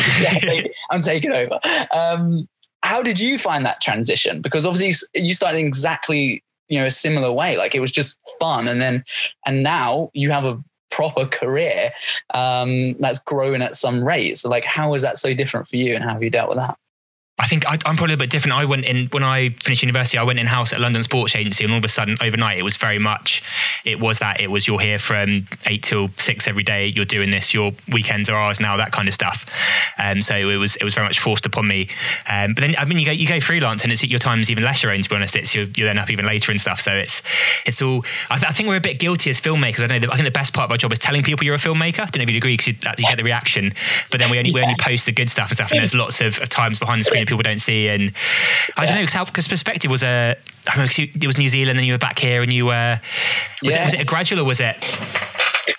[0.91, 1.61] I'm taking over.
[1.95, 2.49] Um,
[2.83, 4.41] how did you find that transition?
[4.41, 8.69] Because obviously you started exactly you know a similar way like it was just fun
[8.69, 9.05] and then
[9.47, 10.59] and now you have a
[10.95, 11.91] proper career
[12.35, 14.39] um, that's growing at some rate.
[14.39, 16.59] So, like, how is that so different for you, and how have you dealt with
[16.59, 16.79] that?
[17.37, 18.57] I think I, am probably a bit different.
[18.57, 20.19] I went in when I finished university.
[20.19, 22.63] I went in house at London Sports Agency, and all of a sudden, overnight, it
[22.63, 23.43] was very much.
[23.85, 26.87] It was that it was you're here from eight till six every day.
[26.87, 27.53] You're doing this.
[27.53, 28.77] Your weekends are ours now.
[28.77, 29.51] That kind of stuff.
[29.99, 31.89] Um, so it was it was very much forced upon me.
[32.29, 34.63] Um, but then I mean, you go you go freelance, and it's your time's even
[34.63, 35.03] less your own.
[35.03, 36.81] To be honest, it's you're, you're then up even later and stuff.
[36.81, 37.21] So it's
[37.67, 38.05] it's all.
[38.31, 39.83] I, th- I think we're a bit guilty as filmmakers.
[39.83, 39.99] I know.
[39.99, 41.99] That, I think the best part of our job is telling people you're a filmmaker.
[41.99, 43.73] I don't know if you'd agree because you, you, get the reaction.
[44.13, 46.21] But then we only we only post the good stuff and stuff, and there's lots
[46.21, 48.13] of, of times behind the screen that people don't see and
[48.77, 50.37] I don't know because perspective was a.
[50.67, 53.01] I mean, it was New Zealand, and you were back here, and you were.
[53.63, 53.83] Was, yeah.
[53.83, 54.83] it, was it a gradual or was it?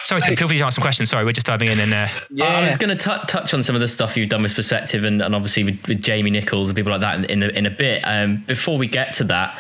[0.04, 1.10] Sorry, so, Tim, feel free to answer some questions.
[1.10, 1.80] Sorry, we're just diving in.
[1.80, 2.46] And uh, yeah.
[2.46, 5.04] I was going to t- touch on some of the stuff you've done with perspective,
[5.04, 7.66] and, and obviously with, with, Jamie Nichols and people like that in, in, a, in
[7.66, 8.02] a bit.
[8.06, 9.60] Um, before we get to that,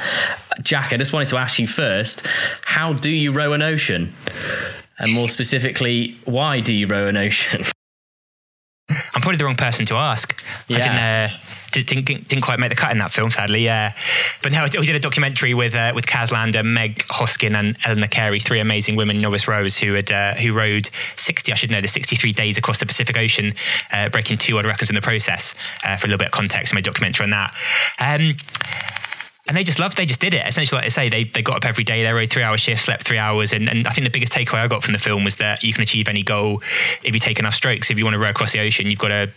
[0.61, 2.25] Jack, I just wanted to ask you first:
[2.63, 4.13] How do you row an ocean?
[4.97, 7.63] And more specifically, why do you row an ocean?
[9.15, 10.43] I'm probably the wrong person to ask.
[10.67, 10.77] Yeah.
[10.77, 11.39] I didn't, uh,
[11.71, 13.63] didn't, didn't, didn't quite make the cut in that film, sadly.
[13.63, 13.93] Yeah,
[14.43, 18.07] but no, we did a documentary with uh, with Kaz Lander, Meg Hoskin, and Eleanor
[18.07, 21.81] Carey, three amazing women, novice rowers who had uh, who rowed sixty, I should know,
[21.81, 23.53] the sixty-three days across the Pacific Ocean,
[23.91, 25.55] uh, breaking two world records in the process.
[25.83, 27.53] Uh, for a little bit of context, a documentary on that.
[27.99, 28.35] Um,
[29.47, 30.45] and they just loved they just did it.
[30.47, 32.85] Essentially like i say they, they got up every day they rode three hour shifts
[32.85, 33.53] slept three hours.
[33.53, 35.73] And, and i think the biggest takeaway i got from the film was that you
[35.73, 36.61] can achieve any goal
[37.03, 37.91] if you take enough strokes.
[37.91, 39.31] If you want to row across the ocean you've got to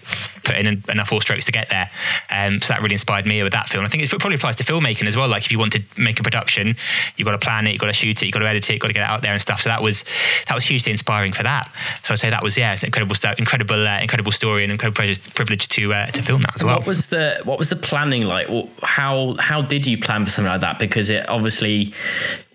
[0.45, 1.91] put in enough four strokes to get there.
[2.31, 3.85] Um, so that really inspired me with that film.
[3.85, 5.29] I think it probably applies to filmmaking as well.
[5.29, 6.77] Like if you want to make a production
[7.17, 8.73] you've got to plan it you've got to shoot it you've got to edit it
[8.73, 9.61] you've got to get it out there and stuff.
[9.61, 10.05] So that was
[10.49, 11.73] that was hugely inspiring for that.
[12.03, 15.69] So i'd say that was yeah incredible stuff incredible uh, incredible story and incredible privilege
[15.69, 18.49] to uh, to film that as well what was the what was the planning like?
[18.83, 21.93] How how did you plan for something like that because it obviously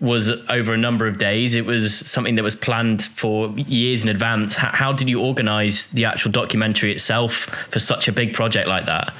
[0.00, 1.54] was over a number of days.
[1.54, 4.56] It was something that was planned for years in advance.
[4.56, 7.32] How, how did you organize the actual documentary itself
[7.70, 9.12] for such a big project like that?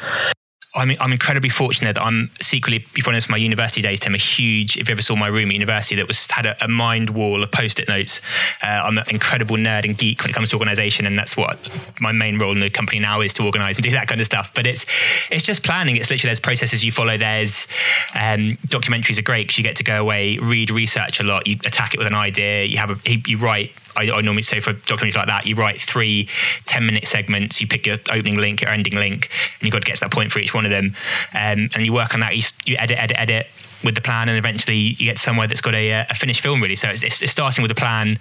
[0.76, 4.76] I'm, I'm incredibly fortunate that I'm secretly, if honest, my university days, Tim, a huge,
[4.76, 7.44] if you ever saw my room at university that was had a, a mind wall
[7.44, 8.20] of post-it notes.
[8.60, 11.06] Uh, I'm an incredible nerd and geek when it comes to organization.
[11.06, 11.60] And that's what
[12.00, 14.26] my main role in the company now is to organize and do that kind of
[14.26, 14.52] stuff.
[14.52, 14.84] But it's,
[15.30, 15.96] it's just planning.
[15.96, 17.16] It's literally, there's processes you follow.
[17.16, 17.68] There's,
[18.14, 21.46] um, documentaries are great because you get to go away, read, research a lot.
[21.46, 22.64] You attack it with an idea.
[22.64, 25.80] You have a, you write I, I, normally say for documentaries like that, you write
[25.80, 26.28] three
[26.66, 29.30] 10 minute segments, you pick your opening link, your ending link,
[29.60, 30.96] and you've got to get to that point for each one of them.
[31.32, 33.46] Um, and you work on that, you, you edit, edit, edit,
[33.84, 36.60] with the plan, and eventually you get somewhere that's got a, uh, a finished film
[36.60, 36.76] really.
[36.76, 38.18] So it's, it's, starting with a plan.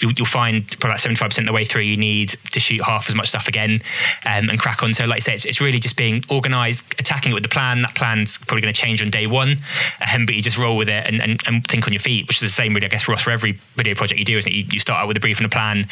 [0.00, 2.60] You'll, you'll find probably about seventy five percent of the way through you need to
[2.60, 3.82] shoot half as much stuff again
[4.24, 4.92] um, and crack on.
[4.94, 7.82] So like I say, it's, it's really just being organised, attacking it with the plan.
[7.82, 9.62] That plan's probably going to change on day one,
[10.12, 12.42] um, but you just roll with it and, and, and, think on your feet, which
[12.42, 14.54] is the same really, I guess, for for every video project you do, isn't it?
[14.54, 15.88] You, you start out with a brief and a plan.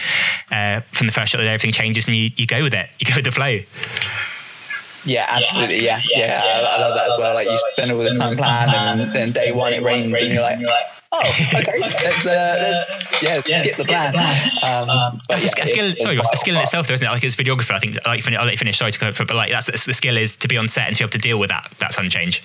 [0.51, 2.89] Uh, from the first shot, that everything changes and you, you go with it.
[2.99, 3.61] You go with the flow.
[5.07, 5.85] Yeah, absolutely.
[5.85, 6.45] Yeah, yeah.
[6.45, 6.69] yeah.
[6.69, 7.35] I, I, love that as well.
[7.35, 10.43] Like you spend all this time planning, and then day one it rains, and you're
[10.43, 10.59] like,
[11.13, 11.21] oh,
[11.55, 14.15] okay, let's, uh, let's yeah, skip the plan.
[14.17, 15.95] Um, that's yeah, a, skill.
[15.97, 17.11] Sorry, a skill in itself, though, isn't it?
[17.11, 17.99] Like as videographer, I think.
[18.05, 18.79] Like, I'll let you finish.
[18.79, 21.05] Sorry to but like that's the skill is to be on set and to be
[21.05, 22.43] able to deal with that that sudden change.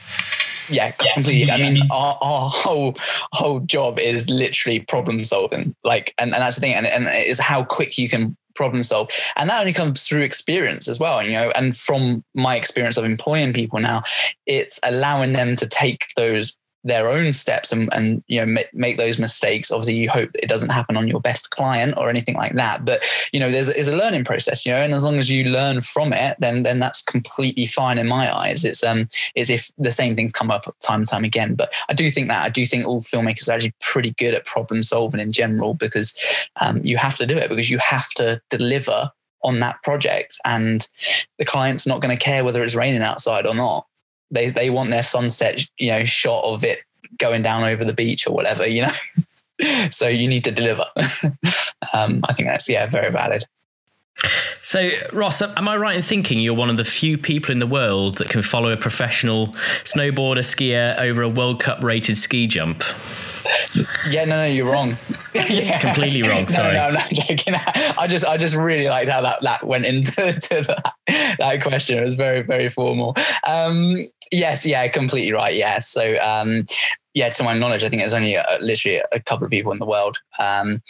[0.70, 1.52] Yeah, completely.
[1.52, 2.96] I mean, our, our whole
[3.32, 5.76] whole job is literally problem solving.
[5.84, 9.10] Like, and, and that's the thing, and, and it's how quick you can problem solve.
[9.36, 12.98] And that only comes through experience as well and you know and from my experience
[12.98, 14.04] of employing people now
[14.46, 18.98] it's allowing them to take those their own steps and, and you know make, make
[18.98, 19.72] those mistakes.
[19.72, 22.86] Obviously you hope that it doesn't happen on your best client or anything like that.
[22.86, 25.46] But you know there's, there's a learning process you know and as long as you
[25.46, 28.66] learn from it then then that's completely fine in my eyes.
[28.66, 31.56] It's um it's if the same things come up time and time again.
[31.56, 34.46] But i do think that i do think all filmmakers are actually pretty good at
[34.46, 36.14] problem solving in general because
[36.60, 39.12] um, you have to do it because you have to deliver
[39.44, 40.38] on that project.
[40.46, 40.88] And
[41.38, 43.86] the client's not going to care whether it's raining outside or not
[44.32, 46.80] they they want their sunset, you know, shot of it
[47.18, 48.92] going down over the beach or whatever, you know.
[49.92, 50.86] so you need to deliver.
[51.94, 53.46] um, I think that's yeah, very valid.
[54.62, 57.68] So, Ross, am I right in thinking you're one of the few people in the
[57.68, 59.48] world that can follow a professional
[59.84, 62.84] snowboarder skier over a World Cup rated ski jump?
[64.10, 64.98] Yeah, no, no, you're wrong.
[65.34, 65.80] yeah.
[65.80, 66.48] Completely wrong.
[66.48, 66.74] Sorry.
[66.74, 67.56] No, no, I'm not joking.
[67.56, 70.94] I just, I just really liked how that that went into to that,
[71.40, 71.98] that question.
[71.98, 73.16] It was very, very formal.
[73.48, 75.56] Um, yes, yeah, completely right.
[75.56, 75.80] Yeah.
[75.80, 76.66] So, um,
[77.14, 79.80] yeah, to my knowledge, I think there's only a, literally a couple of people in
[79.80, 80.18] the world.
[80.40, 80.82] Um,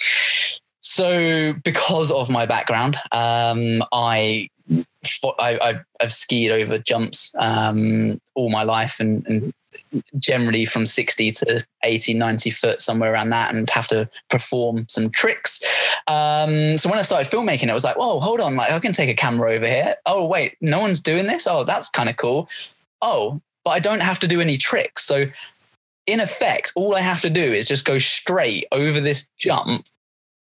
[0.79, 4.49] so, because of my background, um, I
[5.39, 9.53] I, have skied over jumps um, all my life and, and,
[10.17, 15.09] generally from 60 to 80, 90 foot, somewhere around that, and have to perform some
[15.09, 15.61] tricks.
[16.07, 18.93] Um, so when I started filmmaking, it was like, whoa, hold on, like I can
[18.93, 19.95] take a camera over here.
[20.05, 21.47] Oh, wait, no one's doing this.
[21.47, 22.49] Oh, that's kind of cool.
[23.01, 25.03] Oh, but I don't have to do any tricks.
[25.03, 25.25] So
[26.07, 29.85] in effect, all I have to do is just go straight over this jump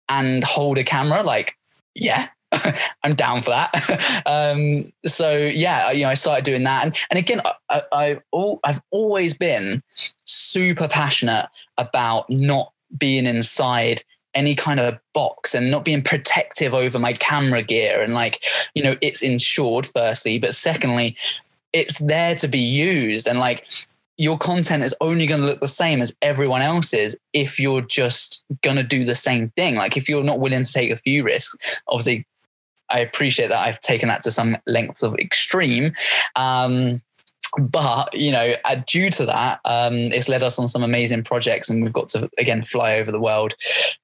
[0.08, 1.22] and hold a camera.
[1.22, 1.56] Like,
[1.94, 2.28] yeah,
[3.02, 4.22] I'm down for that.
[4.26, 8.60] um, so yeah, you know, I started doing that, and and again, I, I, all,
[8.64, 9.82] I've always been
[10.24, 14.02] super passionate about not being inside
[14.34, 18.82] any kind of box and not being protective over my camera gear and like you
[18.82, 21.16] know it's insured firstly but secondly
[21.72, 23.66] it's there to be used and like
[24.18, 28.44] your content is only going to look the same as everyone else's if you're just
[28.62, 29.76] going to do the same thing.
[29.76, 31.56] Like if you're not willing to take a few risks,
[31.86, 32.26] obviously
[32.90, 35.92] I appreciate that I've taken that to some lengths of extreme.
[36.36, 37.02] Um,
[37.58, 41.70] but you know, uh, due to that, um, it's led us on some amazing projects,
[41.70, 43.54] and we've got to again fly over the world,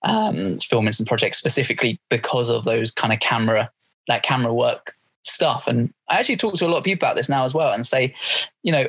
[0.03, 3.71] um, filming some projects specifically because of those kind of camera,
[4.09, 5.67] that camera work stuff.
[5.67, 7.87] And I actually talk to a lot of people about this now as well and
[7.87, 8.15] say,
[8.63, 8.87] you know,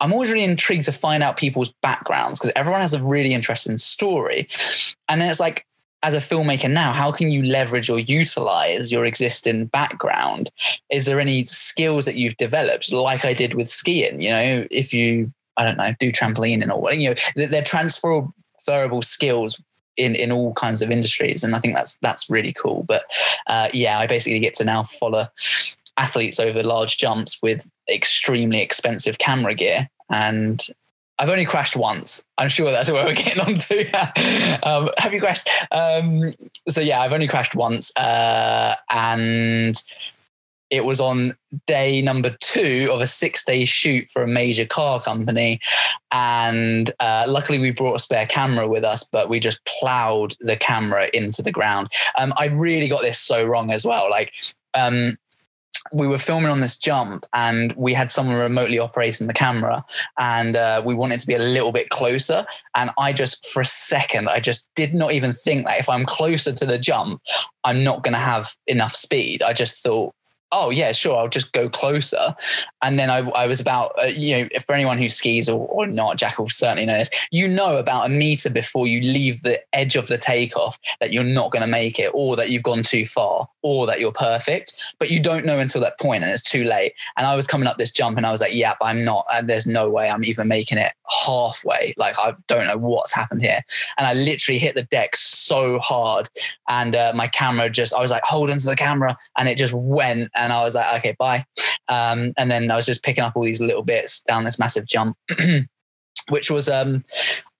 [0.00, 3.76] I'm always really intrigued to find out people's backgrounds because everyone has a really interesting
[3.76, 4.48] story.
[5.08, 5.66] And then it's like,
[6.02, 10.50] as a filmmaker now, how can you leverage or utilize your existing background?
[10.90, 14.20] Is there any skills that you've developed, like I did with skiing?
[14.20, 18.32] You know, if you, I don't know, do trampoline and all, you know, they're transferable
[19.02, 19.60] skills
[19.96, 22.84] in in all kinds of industries, and I think that's that's really cool.
[22.84, 23.04] But
[23.46, 25.26] uh, yeah, I basically get to now follow
[25.96, 30.66] athletes over large jumps with extremely expensive camera gear and
[31.20, 32.24] I've only crashed once.
[32.38, 34.60] I'm sure that's where we're getting on to.
[34.62, 35.50] um, have you crashed?
[35.70, 36.34] Um,
[36.66, 39.74] so yeah, I've only crashed once, uh, and
[40.70, 45.60] it was on day number two of a six-day shoot for a major car company,
[46.10, 50.56] and uh, luckily we brought a spare camera with us, but we just plowed the
[50.56, 51.88] camera into the ground.
[52.18, 54.08] Um, I really got this so wrong as well.
[54.08, 54.32] Like
[54.72, 55.18] um,
[55.92, 59.84] we were filming on this jump and we had someone remotely operating the camera
[60.18, 62.46] and uh, we wanted to be a little bit closer.
[62.74, 66.04] And i just for a second i just did not even think that if i'm
[66.04, 67.20] closer to the jump
[67.64, 69.42] i'm not going to have enough speed.
[69.42, 70.14] I just thought
[70.52, 72.34] oh yeah, sure, I'll just go closer.
[72.82, 75.86] And then I, I was about, uh, you know, for anyone who skis or, or
[75.86, 77.10] not, Jack will certainly know this.
[77.30, 81.22] You know about a meter before you leave the edge of the takeoff that you're
[81.22, 84.76] not going to make it, or that you've gone too far, or that you're perfect.
[84.98, 86.94] But you don't know until that point, and it's too late.
[87.16, 89.26] And I was coming up this jump, and I was like, "Yep, I'm not.
[89.32, 90.92] And there's no way I'm even making it
[91.26, 91.94] halfway.
[91.96, 93.62] Like I don't know what's happened here."
[93.98, 96.28] And I literally hit the deck so hard,
[96.68, 99.72] and uh, my camera just, I was like holding to the camera, and it just
[99.72, 101.44] went and I was like, okay, bye.
[101.88, 104.86] Um, and then I was just picking up all these little bits down this massive
[104.86, 105.16] jump,
[106.28, 107.04] which was um,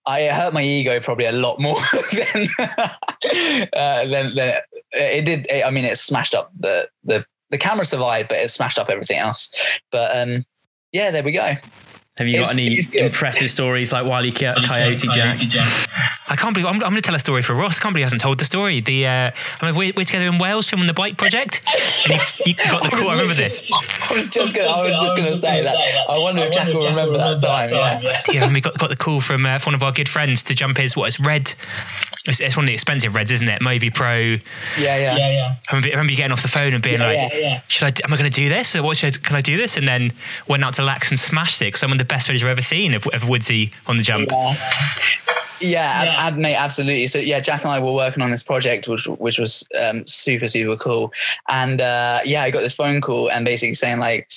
[0.07, 1.77] I hurt my ego probably a lot more
[2.13, 2.47] than
[3.73, 5.47] uh, than, than it, it did.
[5.51, 8.89] It, I mean, it smashed up the the the camera survived, but it smashed up
[8.89, 9.81] everything else.
[9.91, 10.45] But um,
[10.93, 11.55] yeah, there we go.
[12.17, 15.41] Have you got it's, any impressive stories like Wiley Coyote, Coyote Jack?
[16.29, 17.79] I can't believe I'm, I'm, going to tell a story for Ross.
[17.79, 18.81] I can't believe he hasn't told the story.
[18.81, 21.63] The uh, I mean, we're, we're, together in Wales filming the bike project.
[22.03, 23.09] And he, he got the call.
[23.09, 23.71] I, I remember this.
[23.73, 24.69] I was just going.
[24.69, 25.77] I was just going to say that.
[26.09, 27.71] I wonder if Jack will remember that time.
[27.71, 28.01] Yeah.
[28.31, 28.45] Yeah.
[28.45, 30.55] And we got got the call from, uh, from one of our good friends to
[30.55, 31.55] jump his what is red
[32.27, 33.63] it's, it's, one of the expensive reds, isn't it?
[33.63, 34.15] Movi Pro.
[34.17, 34.39] Yeah,
[34.77, 35.17] yeah, yeah.
[35.17, 35.55] yeah.
[35.69, 37.61] I, remember, I remember you getting off the phone and being yeah, like, yeah, yeah.
[37.69, 38.05] "Should I?
[38.05, 38.77] Am I going to do this?
[38.77, 39.23] Or what should?
[39.23, 40.13] Can I do this?" And then
[40.47, 41.77] went out to Laax and smashed it.
[41.77, 44.31] Some of the best footage I've ever seen of, of Woodsy on the jump.
[44.31, 44.57] Yeah.
[45.61, 46.27] Yeah, yeah.
[46.27, 47.07] Ab, mate, absolutely.
[47.07, 50.49] So yeah, Jack and I were working on this project, which which was um, super
[50.49, 51.13] super cool.
[51.49, 54.29] And uh, yeah, I got this phone call and basically saying like,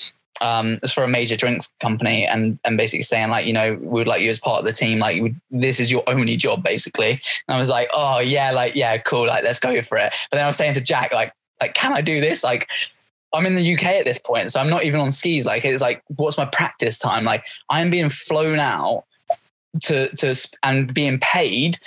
[0.43, 3.88] um, it's for a major drinks company and and basically saying like you know we
[3.88, 7.12] would like you as part of the team like this is your only job basically.
[7.47, 10.13] And I was like oh yeah like yeah cool like let's go for it.
[10.29, 12.43] But then I was saying to Jack like like can I do this?
[12.43, 12.69] Like
[13.34, 15.45] I'm in the UK at this point so I'm not even on skis.
[15.45, 17.23] Like it's like what's my practice time?
[17.23, 19.06] Like I'm being flown out
[19.84, 21.77] to to and being paid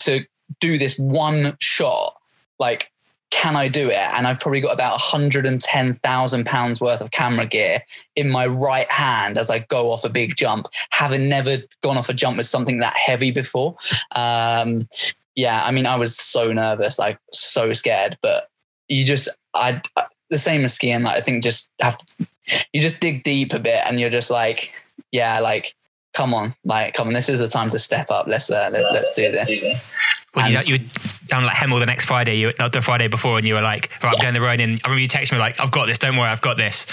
[0.00, 0.26] to
[0.60, 2.16] do this one shot.
[2.58, 2.91] Like
[3.32, 3.96] can I do it?
[3.96, 7.82] And I've probably got about £110,000 worth of camera gear
[8.14, 12.10] in my right hand as I go off a big jump, having never gone off
[12.10, 13.74] a jump with something that heavy before.
[14.14, 14.86] Um,
[15.34, 18.50] yeah, I mean, I was so nervous, like so scared, but
[18.88, 19.80] you just, I,
[20.28, 22.28] the same as skiing, like I think just have to,
[22.74, 24.74] you just dig deep a bit and you're just like,
[25.10, 25.74] yeah, like,
[26.12, 28.26] come on, like, come on, this is the time to step up.
[28.28, 29.90] Let's, uh, let, us do this.
[30.34, 30.84] When you, you were
[31.26, 33.90] down like Hemel the next Friday, you not the Friday before, and you were like,
[34.02, 34.80] right, I'm going the road in.
[34.82, 36.86] I remember you texted me like, I've got this, don't worry, I've got this.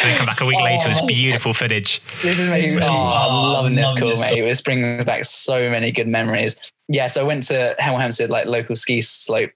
[0.00, 2.00] And then come back a week oh, later, it's beautiful footage.
[2.22, 4.40] This is making, oh, I'm loving this cool, mate.
[4.42, 6.70] This brings back so many good memories.
[6.86, 9.50] Yeah, so I went to Hemel Hempstead, like local ski slope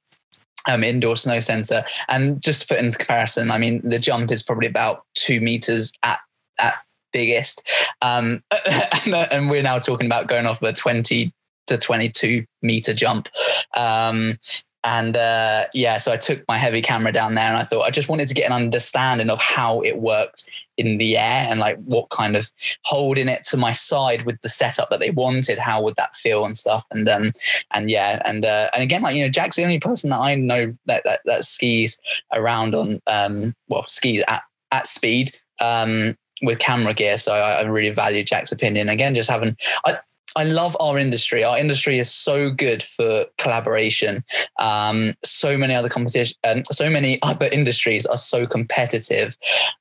[0.68, 1.84] um, indoor snow center.
[2.08, 5.92] And just to put into comparison, I mean, the jump is probably about two meters
[6.02, 6.18] at,
[6.58, 6.74] at
[7.12, 7.66] biggest.
[8.02, 8.40] Um,
[9.06, 11.32] and, and, we're now talking about going off a 20
[11.68, 13.28] to 22 meter jump.
[13.76, 14.38] Um,
[14.84, 17.90] and uh, yeah, so I took my heavy camera down there and I thought I
[17.90, 21.76] just wanted to get an understanding of how it worked in the air and like
[21.78, 22.50] what kind of
[22.84, 26.44] holding it to my side with the setup that they wanted, how would that feel
[26.44, 26.86] and stuff.
[26.92, 27.32] And um
[27.72, 30.36] and yeah, and uh, and again, like you know, Jack's the only person that I
[30.36, 32.00] know that that, that skis
[32.32, 37.18] around on um well skis at at speed um with camera gear.
[37.18, 38.88] So I, I really value Jack's opinion.
[38.88, 39.98] Again, just having I
[40.36, 41.42] I love our industry.
[41.42, 44.24] Our industry is so good for collaboration.
[44.58, 49.36] Um, so many other competition, um, so many other industries are so competitive,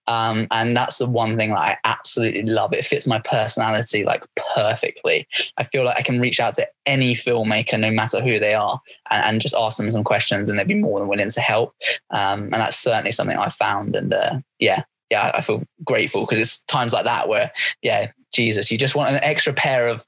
[0.07, 2.73] um, and that's the one thing that I absolutely love.
[2.73, 5.27] It fits my personality like perfectly.
[5.57, 8.79] I feel like I can reach out to any filmmaker, no matter who they are,
[9.11, 11.75] and, and just ask them some questions, and they'd be more than willing to help.
[12.11, 13.95] Um, and that's certainly something I found.
[13.95, 18.71] And uh, yeah, yeah, I feel grateful because it's times like that where, yeah, Jesus,
[18.71, 20.05] you just want an extra pair of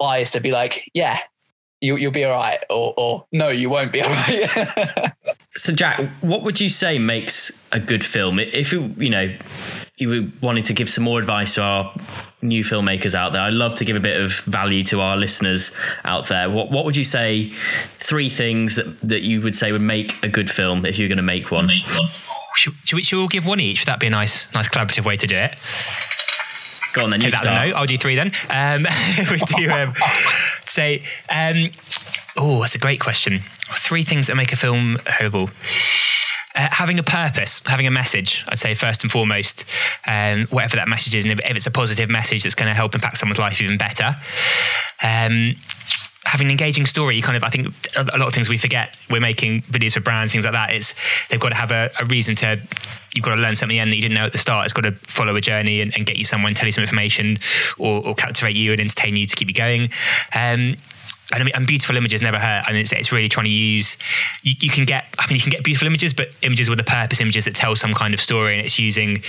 [0.00, 1.18] eyes to be like, yeah,
[1.80, 5.12] you, you'll be all right, or, or no, you won't be all right.
[5.54, 8.38] so, Jack, what would you say makes a good film?
[8.38, 9.36] If you, you know,
[9.96, 11.94] you were wanting to give some more advice to our
[12.42, 15.72] new filmmakers out there, I'd love to give a bit of value to our listeners
[16.04, 16.50] out there.
[16.50, 17.52] What what would you say?
[17.96, 21.16] Three things that, that you would say would make a good film if you're going
[21.16, 21.70] to make one.
[22.56, 23.82] Should, should, we, should we all give one each?
[23.82, 25.56] Would that be a nice, nice collaborative way to do it?
[26.98, 27.20] Go on then.
[27.20, 27.72] You start.
[27.74, 28.32] I'll do three then.
[28.50, 28.84] Um,
[29.30, 29.94] we do um,
[30.66, 31.04] say.
[31.30, 31.70] Um,
[32.36, 33.42] oh, that's a great question.
[33.78, 35.50] Three things that make a film horrible.
[36.56, 39.64] Uh, having a purpose, having a message, I'd say first and foremost,
[40.08, 42.74] um, whatever that message is, and if, if, it's a positive message that's going to
[42.74, 44.16] help impact someone's life even better.
[45.00, 45.54] Um,
[46.28, 48.94] having an engaging story, you kind of, I think a lot of things we forget.
[49.08, 50.74] We're making videos for brands, things like that.
[50.74, 50.94] It's
[51.30, 52.60] they've got to have a, a reason to.
[53.14, 54.66] You've got to learn something in that you didn't know at the start.
[54.66, 57.38] It's got to follow a journey and, and get you someone, tell you some information,
[57.78, 59.88] or, or, captivate you and entertain you to keep you going.
[60.34, 60.76] Um,
[61.32, 62.64] and, and beautiful images never hurt.
[62.66, 63.96] And it's, it's really trying to use.
[64.42, 66.84] You, you, can get, I mean, you can get beautiful images, but images with a
[66.84, 69.22] purpose, images that tell some kind of story, and it's using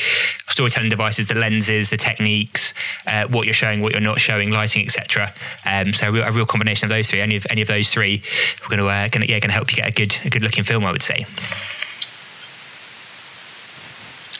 [0.48, 2.74] storytelling devices, the lenses, the techniques,
[3.08, 5.34] uh, what you're showing, what you're not showing, lighting, etc.
[5.66, 7.22] Um, so a real, a real, combination of those three.
[7.22, 8.24] Any of any of those three,
[8.62, 10.64] we're going to, uh, gonna, yeah, to help you get a good, a good looking
[10.64, 10.86] film.
[10.86, 11.26] I would say.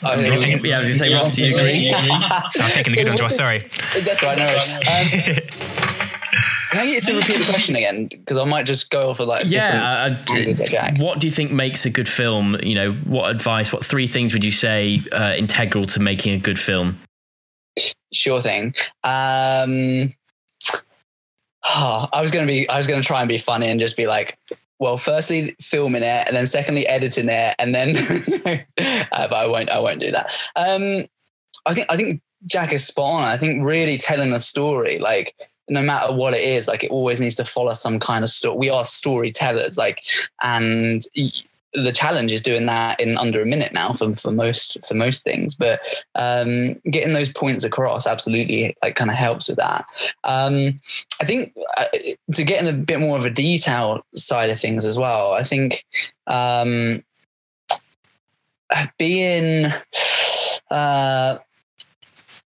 [0.02, 1.92] I think, yeah, I was going to say, Ross, do you agree?
[2.52, 3.36] so I'm taking the good ones, Ross.
[3.36, 3.68] Sorry.
[4.02, 4.38] That's right.
[4.38, 5.96] No, um,
[6.70, 8.06] Can I get you to repeat the question again?
[8.06, 10.16] Because I might just go off of like yeah.
[10.28, 12.56] Uh, what do you think makes a good film?
[12.62, 13.72] You know, what advice?
[13.72, 16.96] What three things would you say uh, integral to making a good film?
[18.12, 18.72] Sure thing.
[19.02, 20.14] Um,
[21.68, 22.68] oh, I was gonna be.
[22.68, 24.38] I was gonna try and be funny and just be like,
[24.80, 27.96] well, firstly filming it, and then secondly editing it, and then.
[29.12, 29.68] uh, but I won't.
[29.68, 30.36] I won't do that.
[30.56, 31.04] Um,
[31.66, 31.86] I think.
[31.90, 33.24] I think Jack is spot on.
[33.24, 35.36] I think really telling a story, like
[35.68, 38.56] no matter what it is, like it always needs to follow some kind of story.
[38.56, 40.02] We are storytellers, like,
[40.42, 41.02] and
[41.72, 45.22] the challenge is doing that in under a minute now for, for most for most
[45.22, 45.80] things but
[46.14, 49.84] um, getting those points across absolutely like kind of helps with that
[50.24, 50.78] um,
[51.20, 51.84] i think uh,
[52.32, 55.42] to get in a bit more of a detail side of things as well i
[55.42, 55.84] think
[56.26, 57.02] um,
[58.98, 59.66] being
[60.70, 61.38] uh,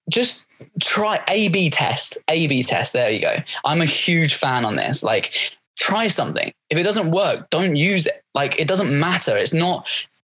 [0.09, 0.47] just
[0.81, 2.93] try A B test, A B test.
[2.93, 3.37] There you go.
[3.65, 5.03] I'm a huge fan on this.
[5.03, 5.33] Like,
[5.79, 6.53] try something.
[6.71, 8.23] If it doesn't work, don't use it.
[8.35, 9.37] Like, it doesn't matter.
[9.37, 9.87] It's not.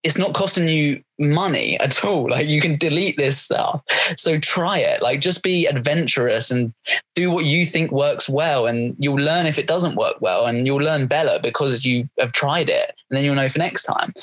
[0.04, 2.30] It's not costing you money at all.
[2.30, 3.82] Like you can delete this stuff.
[4.16, 5.02] So try it.
[5.02, 6.74] Like just be adventurous and
[7.16, 8.68] do what you think works well.
[8.68, 12.32] And you'll learn if it doesn't work well and you'll learn better because you have
[12.32, 12.94] tried it.
[13.10, 14.14] And then you'll know for next time.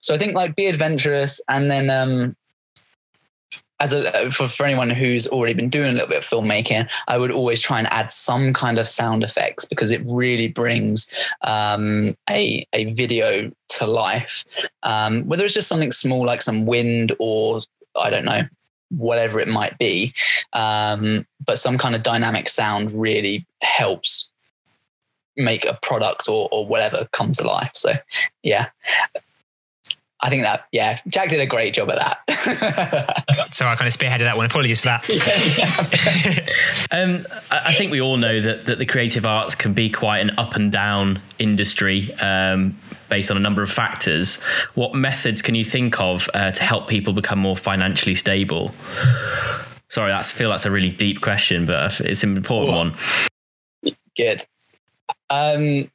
[0.00, 2.36] So I think like be adventurous and then um
[3.82, 7.18] as a for, for anyone who's already been doing a little bit of filmmaking, I
[7.18, 11.12] would always try and add some kind of sound effects because it really brings
[11.42, 14.44] um, a a video to life.
[14.84, 17.60] Um, whether it's just something small like some wind or
[18.00, 18.42] I don't know
[18.90, 20.14] whatever it might be,
[20.52, 24.30] um, but some kind of dynamic sound really helps
[25.36, 27.72] make a product or, or whatever come to life.
[27.74, 27.94] So
[28.42, 28.68] yeah,
[30.22, 33.48] I think that, yeah, Jack did a great job at that.
[33.52, 34.46] so I kind of spearheaded that one.
[34.46, 35.08] Apologies for that.
[36.92, 40.30] um, I think we all know that, that the creative arts can be quite an
[40.38, 42.14] up and down industry.
[42.14, 44.36] Um, based on a number of factors.
[44.72, 48.70] What methods can you think of uh, to help people become more financially stable?
[49.90, 53.94] Sorry, I feel that's a really deep question, but it's an important one.
[54.16, 54.46] Good.
[55.28, 55.90] Um,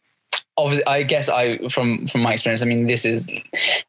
[0.57, 3.31] obviously i guess i from from my experience i mean this is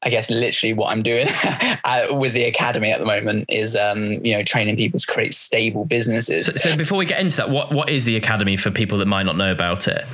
[0.03, 1.27] i guess literally what i'm doing
[2.11, 5.85] with the academy at the moment is um you know training people to create stable
[5.85, 6.47] businesses.
[6.47, 9.07] So, so, before we get into that what what is the academy for people that
[9.07, 10.05] might not know about it?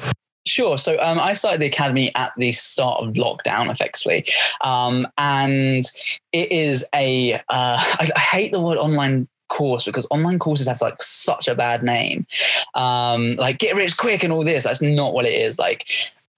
[0.46, 0.76] Sure.
[0.76, 4.26] So um, I started the academy at the start of lockdown, effectively,
[4.60, 5.84] um, and
[6.32, 7.34] it is a.
[7.34, 11.54] Uh, I, I hate the word online course because online courses have like such a
[11.54, 12.26] bad name.
[12.74, 14.64] Um like get rich quick and all this.
[14.64, 15.58] That's not what it is.
[15.58, 15.86] Like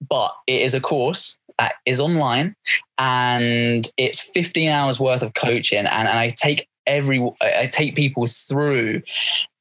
[0.07, 2.55] but it is a course that is online
[2.97, 8.25] and it's 15 hours worth of coaching and, and I take every I take people
[8.25, 9.01] through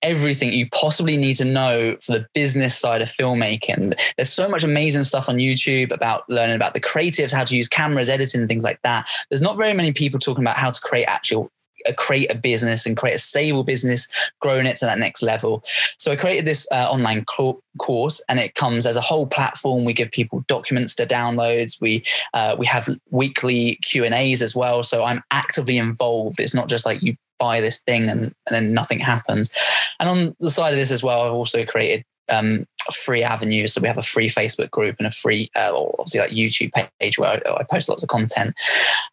[0.02, 3.92] everything you possibly need to know for the business side of filmmaking.
[4.16, 7.68] There's so much amazing stuff on YouTube about learning about the creatives, how to use
[7.68, 9.08] cameras, editing, and things like that.
[9.28, 11.50] There's not very many people talking about how to create actual
[11.96, 14.08] create a business and create a stable business,
[14.40, 15.62] growing it to that next level.
[15.98, 19.84] So I created this uh, online co- course, and it comes as a whole platform.
[19.84, 21.80] We give people documents to downloads.
[21.80, 22.04] We
[22.34, 24.82] uh, we have weekly Q and A's as well.
[24.82, 26.40] So I'm actively involved.
[26.40, 29.52] It's not just like you buy this thing and, and then nothing happens.
[30.00, 33.72] And on the side of this as well, I've also created um, free avenues.
[33.72, 37.18] So we have a free Facebook group and a free, uh, obviously, like YouTube page
[37.18, 38.54] where I, I post lots of content.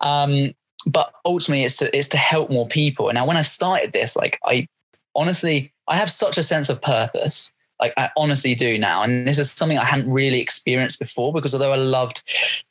[0.01, 0.53] Um,
[0.85, 3.09] but ultimately, it's to it's to help more people.
[3.09, 4.67] And now, when I started this, like I
[5.15, 7.51] honestly, I have such a sense of purpose.
[7.79, 11.33] Like I honestly do now, and this is something I hadn't really experienced before.
[11.33, 12.21] Because although I loved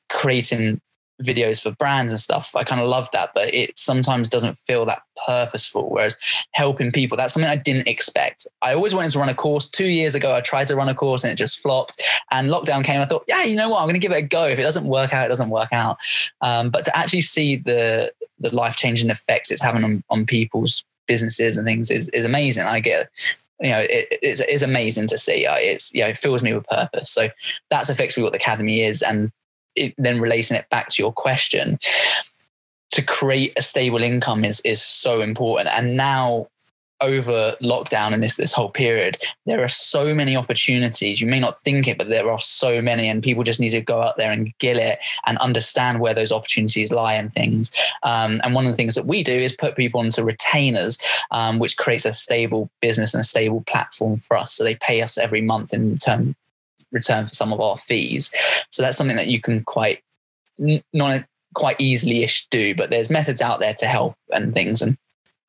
[0.08, 0.80] creating
[1.22, 2.54] videos for brands and stuff.
[2.54, 5.90] I kind of love that, but it sometimes doesn't feel that purposeful.
[5.90, 6.16] Whereas
[6.52, 8.46] helping people, that's something I didn't expect.
[8.62, 9.68] I always wanted to run a course.
[9.68, 12.02] Two years ago, I tried to run a course and it just flopped.
[12.30, 13.00] And lockdown came.
[13.00, 13.78] I thought, yeah, you know what?
[13.78, 14.44] I'm going to give it a go.
[14.46, 15.98] If it doesn't work out, it doesn't work out.
[16.40, 20.84] Um, but to actually see the the life changing effects it's having on, on people's
[21.06, 22.64] businesses and things is is amazing.
[22.64, 23.08] I get
[23.62, 25.46] you know, it, it's, it's amazing to see.
[25.46, 27.10] It's, you know, it fills me with purpose.
[27.10, 27.28] So
[27.70, 29.02] that's effectively what the Academy is.
[29.02, 29.30] And
[29.76, 31.78] it, then relating it back to your question,
[32.90, 35.68] to create a stable income is is so important.
[35.70, 36.48] And now
[37.02, 41.20] over lockdown and this this whole period, there are so many opportunities.
[41.20, 43.80] You may not think it, but there are so many, and people just need to
[43.80, 47.70] go out there and gill it and understand where those opportunities lie and things.
[48.02, 50.98] Um, and one of the things that we do is put people onto retainers,
[51.30, 54.52] um, which creates a stable business and a stable platform for us.
[54.52, 56.36] So they pay us every month in term
[56.93, 58.30] return for some of our fees.
[58.70, 60.03] So that's something that you can quite
[60.93, 61.24] not
[61.55, 64.80] quite easily ish do, but there's methods out there to help and things.
[64.82, 64.97] And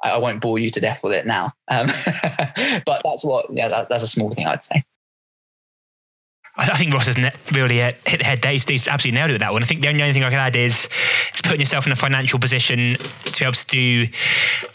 [0.04, 1.54] I, I won't bore you to death with it now.
[1.70, 1.88] Um,
[2.86, 4.84] but that's what, yeah, that, that's a small thing I'd say.
[6.56, 7.18] I think Ross has
[7.52, 8.52] really hit the head there.
[8.52, 9.64] He's, he's, absolutely nailed it with that one.
[9.64, 10.88] I think the only, only thing I can add is
[11.32, 12.96] it's putting yourself in a financial position
[13.26, 14.08] to be able to do.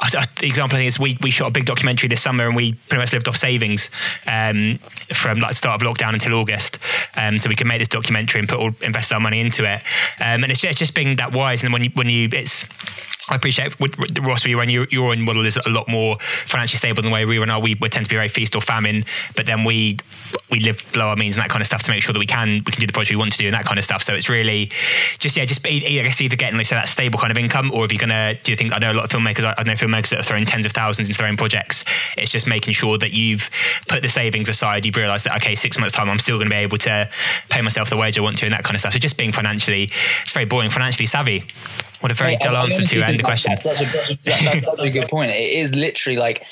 [0.01, 2.57] Uh, the example I think is we, we shot a big documentary this summer and
[2.57, 3.91] we pretty much lived off savings
[4.27, 4.81] um,
[5.15, 6.79] from like start of lockdown until August.
[7.15, 9.81] Um, so we can make this documentary and put all invest our money into it.
[10.19, 11.63] Um, and it's just, it's just being that wise.
[11.63, 12.65] And when you when you it's
[13.29, 16.19] I appreciate with, with Ross, we run your, your own model is a lot more
[16.47, 17.61] financially stable than the way we run our.
[17.61, 19.05] We, we tend to be very feast or famine,
[19.37, 19.99] but then we
[20.51, 22.27] we live below our means and that kind of stuff to make sure that we
[22.27, 24.03] can we can do the project we want to do and that kind of stuff.
[24.03, 24.71] So it's really
[25.19, 27.85] just yeah, just I guess either getting like say that stable kind of income, or
[27.85, 29.75] if you're gonna do you think I know a lot of filmmakers, I, I know
[29.75, 31.85] filmmakers that are throwing tens of thousands into their own projects.
[32.17, 33.51] It's just making sure that you've
[33.89, 34.87] put the savings aside.
[34.87, 37.11] You've realised that okay, six months time, I'm still going to be able to
[37.49, 38.93] pay myself the wage I want to and that kind of stuff.
[38.93, 39.91] So just being financially,
[40.23, 41.45] it's very boring, financially savvy.
[42.01, 43.51] What a very dull answer to end the question.
[43.53, 45.31] That's such, a, that's, that's such a good point.
[45.31, 46.45] It is literally like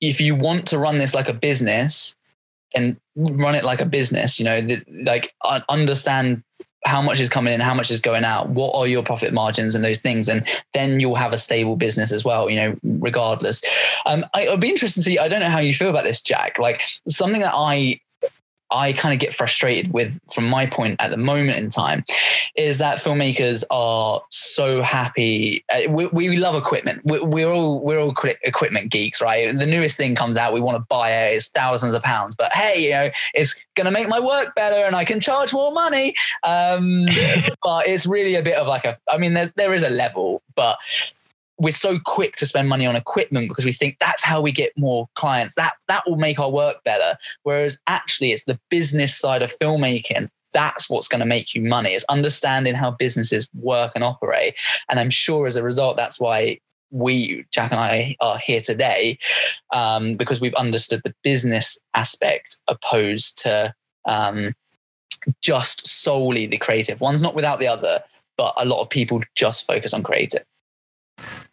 [0.00, 2.16] if you want to run this like a business,
[2.74, 4.38] and run it like a business.
[4.38, 5.34] You know, the, like
[5.68, 6.42] understand
[6.84, 9.74] how much is coming in, how much is going out, what are your profit margins
[9.74, 12.50] and those things, and then you'll have a stable business as well.
[12.50, 13.62] You know, regardless.
[14.06, 15.18] Um, I, would be interested to see.
[15.18, 16.58] I don't know how you feel about this, Jack.
[16.58, 18.00] Like something that I
[18.72, 22.04] I kind of get frustrated with from my point at the moment in time
[22.56, 25.64] is that filmmakers are so happy.
[25.72, 27.02] Uh, we, we love equipment.
[27.04, 29.54] We, we're all we're all equipment geeks, right?
[29.54, 31.34] The newest thing comes out, we want to buy it.
[31.34, 34.86] It's thousands of pounds, but hey, you know, it's going to make my work better,
[34.86, 36.14] and I can charge more money.
[36.42, 37.06] Um,
[37.62, 38.96] but it's really a bit of like a.
[39.10, 40.78] I mean, there there is a level, but
[41.58, 44.72] we're so quick to spend money on equipment because we think that's how we get
[44.76, 45.54] more clients.
[45.54, 47.16] That that will make our work better.
[47.42, 51.90] Whereas actually, it's the business side of filmmaking that's what's going to make you money.
[51.90, 54.54] It's understanding how businesses work and operate.
[54.88, 59.18] And I'm sure as a result, that's why we, Jack and I, are here today
[59.72, 63.74] um, because we've understood the business aspect opposed to
[64.04, 64.52] um,
[65.40, 67.00] just solely the creative.
[67.00, 68.00] One's not without the other,
[68.36, 70.44] but a lot of people just focus on creative.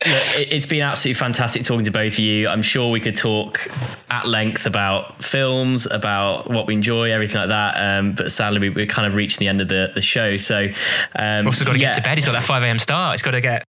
[0.02, 2.48] It's been absolutely fantastic talking to both of you.
[2.48, 3.68] I'm sure we could talk
[4.10, 7.76] at length about films, about what we enjoy, everything like that.
[7.76, 10.38] Um, but sadly, we, are kind of reaching the end of the, the show.
[10.38, 10.70] So,
[11.16, 11.90] um, also got to yeah.
[11.90, 12.18] get to bed.
[12.18, 12.80] He's got that 5 a.m.
[12.80, 13.16] start.
[13.16, 13.66] He's got to get.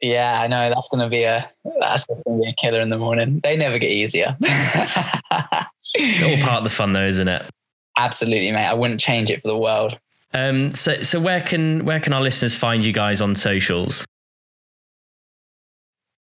[0.00, 2.90] Yeah, I know that's going to be a that's going to be a killer in
[2.90, 3.40] the morning.
[3.40, 4.36] They never get easier.
[4.44, 7.48] all part of the fun, though, isn't it?
[7.96, 8.66] Absolutely, mate.
[8.66, 9.98] I wouldn't change it for the world.
[10.34, 14.04] Um, so, so where can where can our listeners find you guys on socials?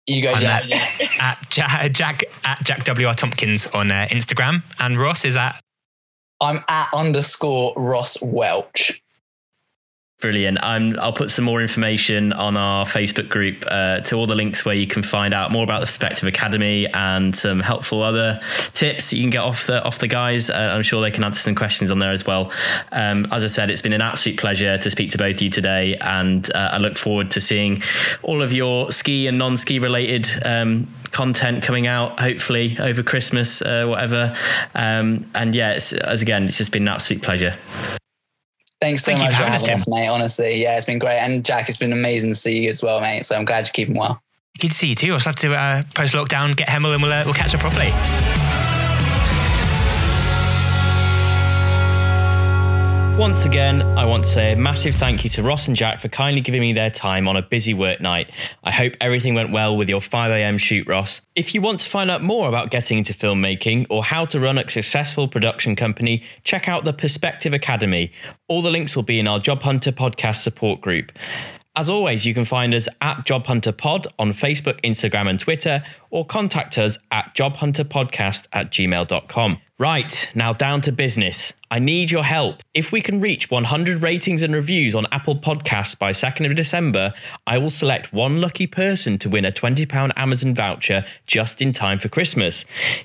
[0.07, 0.71] You go, Jack.
[1.21, 5.61] at Jack, Jack at Jack W R Tompkins on uh, Instagram, and Ross is at.
[6.41, 9.03] I'm at underscore Ross Welch.
[10.19, 10.57] Brilliant.
[10.63, 14.75] I'll put some more information on our Facebook group uh, to all the links where
[14.75, 18.41] you can find out more about the Perspective Academy and some helpful other
[18.73, 20.49] tips you can get off the off the guys.
[20.49, 22.51] Uh, I'm sure they can answer some questions on there as well.
[22.93, 25.51] Um, as I said, it's been an absolute pleasure to speak to both of you
[25.51, 27.83] today, and uh, I look forward to seeing
[28.23, 33.85] all of your ski and non-ski related um, content coming out hopefully over Christmas, uh,
[33.85, 34.35] whatever.
[34.75, 37.55] Um, and yeah, as again, it's just been an absolute pleasure.
[38.81, 39.95] Thanks so Thank much for having us, having us, Tim.
[39.95, 40.09] mate.
[40.09, 41.19] Honestly, yeah, it's been great.
[41.19, 43.25] And Jack, it's been amazing to see you as well, mate.
[43.25, 44.21] So I'm glad you're keeping well.
[44.59, 45.13] Good to see you too.
[45.13, 47.91] I'll have to uh, post lockdown, get Hemel, and we'll uh, we'll catch up properly.
[53.19, 56.09] Once again, I want to say a massive thank you to Ross and Jack for
[56.09, 58.31] kindly giving me their time on a busy work night.
[58.63, 61.23] I hope everything went well with your 5am shoot, Ross.
[61.35, 64.59] If you want to find out more about getting into filmmaking or how to run
[64.59, 68.13] a successful production company, check out the Perspective Academy.
[68.49, 71.11] All the links will be in our Job Hunter podcast support group.
[71.75, 75.83] As always, you can find us at Job Hunter Pod on Facebook, Instagram, and Twitter,
[76.11, 79.61] or contact us at jobhunterpodcast at gmail.com.
[79.79, 81.53] Right, now down to business.
[81.71, 82.63] I need your help.
[82.73, 87.13] If we can reach 100 ratings and reviews on Apple Podcasts by 2nd of December,
[87.47, 91.99] I will select one lucky person to win a £20 Amazon voucher just in time
[91.99, 92.65] for Christmas.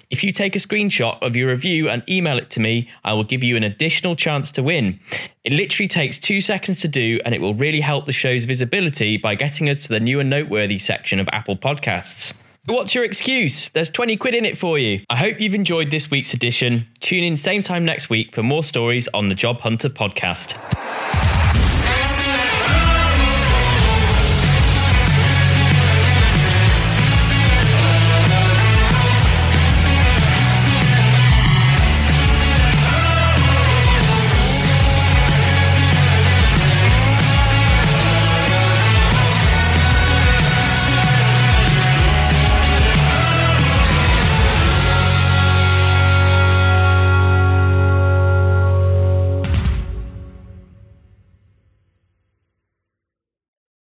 [0.09, 3.25] If you take a screenshot of your review and email it to me, I will
[3.25, 5.01] give you an additional chance to win.
[5.43, 9.17] It literally takes two seconds to do, and it will really help the show's visibility
[9.17, 12.33] by getting us to the new and noteworthy section of Apple Podcasts.
[12.67, 13.69] What's your excuse?
[13.69, 15.03] There's 20 quid in it for you.
[15.09, 16.85] I hope you've enjoyed this week's edition.
[16.99, 20.51] Tune in same time next week for more stories on the Job Hunter podcast.